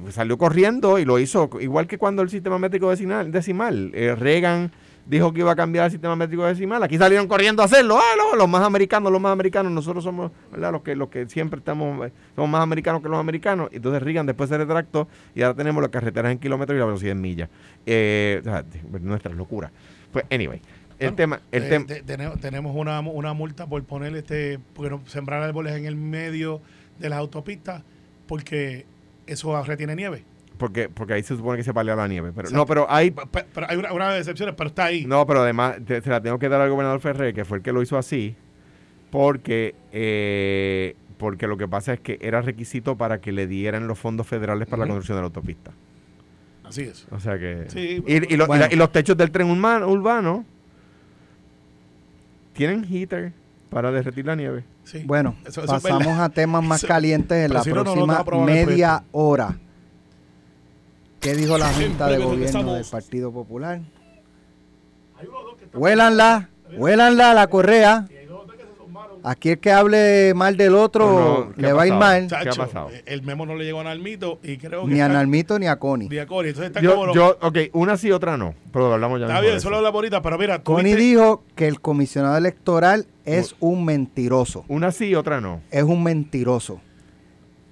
salió 0.10 0.38
corriendo 0.38 1.00
y 1.00 1.06
lo 1.06 1.18
hizo 1.20 1.50
igual 1.60 1.88
que 1.88 1.98
cuando 1.98 2.22
el 2.22 2.30
sistema 2.30 2.60
métrico 2.60 2.90
decimal, 2.90 3.32
decimal 3.32 3.92
Reagan 3.92 4.72
dijo 5.06 5.32
que 5.32 5.40
iba 5.40 5.52
a 5.52 5.56
cambiar 5.56 5.86
el 5.86 5.92
sistema 5.92 6.16
métrico 6.16 6.46
decimal. 6.46 6.82
Aquí 6.84 6.98
salieron 6.98 7.28
corriendo 7.28 7.62
a 7.62 7.66
hacerlo. 7.66 7.98
Ah, 7.98 8.36
los 8.36 8.50
más 8.50 8.64
americanos, 8.64 9.12
los 9.12 9.22
más 9.22 9.32
americanos. 9.32 9.72
Nosotros 9.72 10.04
somos 10.04 10.32
¿verdad? 10.52 10.72
Los, 10.72 10.82
que, 10.82 10.96
los 10.96 11.10
que 11.10 11.28
siempre 11.30 11.60
estamos, 11.60 12.12
somos 12.36 12.50
más 12.50 12.62
americanos 12.62 13.02
que 13.02 13.10
los 13.10 13.20
americanos. 13.20 13.70
Entonces 13.72 14.02
Reagan 14.02 14.26
después 14.26 14.50
se 14.50 14.58
retractó 14.58 15.08
y 15.34 15.42
ahora 15.42 15.56
tenemos 15.56 15.82
las 15.82 15.92
carreteras 15.92 16.32
en 16.32 16.40
kilómetros 16.40 16.76
y 16.76 16.80
la 16.80 16.86
velocidad 16.86 17.12
en 17.12 17.22
millas. 17.22 17.50
Eh, 17.86 18.42
nuestras 19.02 19.36
locuras. 19.36 19.72
Pues, 20.12 20.26
anyway. 20.32 20.62
El 20.98 21.14
tema, 21.14 21.42
el 21.52 21.68
tema. 21.68 22.36
tenemos 22.40 22.74
una, 22.74 23.02
una 23.02 23.34
multa 23.34 23.68
por 23.68 23.84
poner 23.84 24.16
este, 24.16 24.60
sembrar 25.08 25.44
árboles 25.44 25.76
en 25.76 25.86
el 25.86 25.98
medio 25.98 26.62
de 27.00 27.10
las 27.10 27.20
autopistas 27.20 27.84
porque 28.28 28.86
eso 29.28 29.62
retiene 29.64 29.96
nieve. 29.96 30.24
Porque, 30.58 30.90
porque 30.90 31.14
ahí 31.14 31.24
se 31.24 31.36
supone 31.36 31.58
que 31.58 31.64
se 31.64 31.74
palea 31.74 31.96
la 31.96 32.08
nieve. 32.08 32.32
Pero, 32.34 32.48
Exacto. 32.48 32.58
no, 32.58 32.66
pero 32.66 32.86
hay. 32.90 33.12
Pero 33.12 33.68
hay 33.70 33.78
una, 33.78 33.92
una 33.94 34.12
de 34.14 34.20
excepciones, 34.20 34.56
pero 34.56 34.70
está 34.70 34.86
ahí. 34.86 35.06
No, 35.06 35.26
pero 35.26 35.42
además 35.42 35.78
te- 35.86 36.02
se 36.02 36.10
la 36.10 36.22
tengo 36.22 36.40
que 36.40 36.48
dar 36.50 36.62
al 36.62 36.70
gobernador 36.70 37.00
Ferrer, 37.02 37.34
que 37.34 37.44
fue 37.46 37.58
el 37.58 37.64
que 37.64 37.72
lo 37.74 37.82
hizo 37.82 37.98
así, 37.98 38.36
porque, 39.12 39.76
eh, 39.92 40.96
porque 41.18 41.48
lo 41.48 41.58
que 41.58 41.68
pasa 41.68 41.94
es 41.94 42.00
que 42.00 42.18
era 42.22 42.42
requisito 42.42 42.96
para 42.98 43.20
que 43.22 43.32
le 43.32 43.48
dieran 43.48 43.88
los 43.88 43.98
fondos 44.00 44.28
federales 44.28 44.68
para 44.68 44.82
la 44.82 44.88
construcción 44.88 45.18
de 45.18 45.22
la 45.22 45.26
autopista. 45.28 45.72
Así 46.64 46.82
es. 46.84 47.06
O 47.12 47.20
sea 47.20 47.38
que. 47.38 47.66
Sí, 47.70 48.04
y, 48.08 48.34
y 48.34 48.38
lo- 48.38 48.46
y 48.46 48.48
bueno. 48.48 48.66
la- 48.68 48.74
y 48.74 48.76
los 48.78 48.92
techos 48.92 49.16
del 49.18 49.32
tren 49.32 49.50
urbano, 49.50 49.88
urbano 49.88 50.46
tienen 52.54 52.84
heater 52.86 53.34
para 53.70 53.92
derretir 53.92 54.26
la 54.26 54.36
nieve. 54.36 54.64
Sí. 54.84 55.04
Bueno, 55.06 55.36
Eso- 55.46 55.64
eso 55.64 55.76
es 55.76 55.84
pasamos 55.84 56.20
a 56.20 56.30
temas 56.30 56.64
más 56.64 56.80
Eso- 56.80 56.88
calientes 56.88 57.38
en 57.38 57.48
pero 57.50 57.54
la 57.56 57.64
si 57.64 57.70
no, 57.72 57.84
no, 57.84 57.96
no 57.96 58.06
te 58.06 58.12
va 58.14 58.24
próxima 58.24 58.46
media 58.46 59.04
hora. 59.12 59.58
¿Qué 61.26 61.34
dijo 61.34 61.58
la 61.58 61.74
Junta 61.74 62.08
de 62.08 62.20
Gobierno 62.20 62.76
del 62.76 62.86
Partido 62.86 63.32
Popular? 63.32 63.82
Huélanla, 65.74 66.50
huélanla 66.78 67.34
la 67.34 67.48
correa. 67.48 68.08
Aquí 69.24 69.50
el 69.50 69.58
que 69.58 69.72
hable 69.72 70.36
mal 70.36 70.56
del 70.56 70.76
otro 70.76 71.48
No, 71.50 71.54
¿qué 71.56 71.62
le 71.64 71.74
va 71.74 71.82
a 71.82 71.88
ir 71.88 71.94
mal. 71.96 72.28
Chacho, 72.28 72.44
¿Qué 72.44 72.50
ha 72.50 72.66
pasado? 72.66 72.90
eh, 72.92 73.02
El 73.08 73.24
memo 73.24 73.48
no 73.48 73.56
le 73.56 73.66
llegó 73.66 73.80
a 73.80 73.86
Nalmito 73.86 74.38
y 74.44 74.58
creo 74.58 74.86
que. 74.86 74.92
Ni 74.94 75.02
a 75.02 75.08
Nalmito 75.10 75.58
ni 75.58 75.66
a 75.66 75.78
Connie. 75.78 76.10
ni 76.10 76.20
a 76.20 76.28
Connie. 76.28 76.50
Entonces 76.50 76.68
está. 76.68 76.80
Yo, 76.82 77.12
yo, 77.12 77.36
ok, 77.42 77.58
una 77.74 77.98
sí, 77.98 78.12
otra 78.12 78.38
no. 78.38 78.54
Pero 78.72 78.94
hablamos 78.94 79.20
ya 79.20 79.26
está 79.26 79.40
bien, 79.42 79.54
de 79.54 79.58
eso 79.58 79.64
eso. 79.64 79.70
lo 79.72 79.78
hablamos 79.78 79.96
ahorita, 79.96 80.22
pero 80.22 80.38
mira, 80.38 80.62
Connie 80.62 80.94
viste- 80.94 81.02
dijo 81.10 81.44
que 81.56 81.68
el 81.68 81.82
comisionado 81.82 82.38
electoral 82.38 83.08
es 83.26 83.56
un 83.60 83.84
mentiroso. 83.84 84.64
Una 84.68 84.92
sí, 84.92 85.16
otra 85.16 85.42
no. 85.42 85.62
Es 85.72 85.82
un 85.86 86.04
mentiroso. 86.04 86.80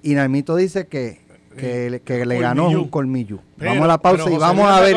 Y 0.02 0.14
Nalmito 0.14 0.56
dice 0.56 0.88
que, 0.88 1.23
que, 1.54 1.90
le- 1.90 2.00
que 2.00 2.26
le 2.26 2.38
ganó 2.38 2.68
un 2.68 2.88
colmillo. 2.88 3.38
Pero- 3.58 3.70
vamos 3.70 3.84
a 3.84 3.88
la 3.88 3.98
pausa 3.98 4.30
y 4.30 4.36
vamos 4.36 4.68
a 4.68 4.80
ver 4.80 4.96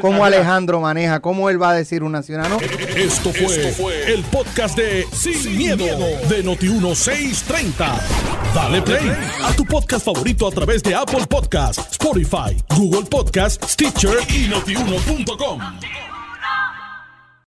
cómo. 0.00 0.24
Alejandro 0.24 0.80
maneja, 0.80 1.20
cómo 1.20 1.50
él 1.50 1.60
va 1.60 1.70
a 1.70 1.74
decir 1.74 2.02
una 2.02 2.22
ciudad. 2.22 2.48
¿no? 2.48 2.58
Esto 2.96 3.30
fue, 3.32 4.12
el 4.12 4.22
podcast 4.24 4.76
de 4.76 5.06
Sin, 5.12 5.56
miedo, 5.56 5.84
de 6.28 6.44
Noti1630. 6.44 8.00
Dale 8.54 8.82
play 8.82 9.10
a 9.44 9.52
tu 9.54 9.64
podcast 9.64 10.04
favorito 10.06 10.46
a 10.46 10.50
través 10.50 10.82
de 10.82 10.94
Apple 10.94 11.26
Podcasts, 11.28 11.88
Spotify, 11.92 12.56
Google 12.76 13.02
Podcasts, 13.10 13.72
Stitcher 13.72 14.16
y 14.28 14.48
notiuno.com. 14.48 15.60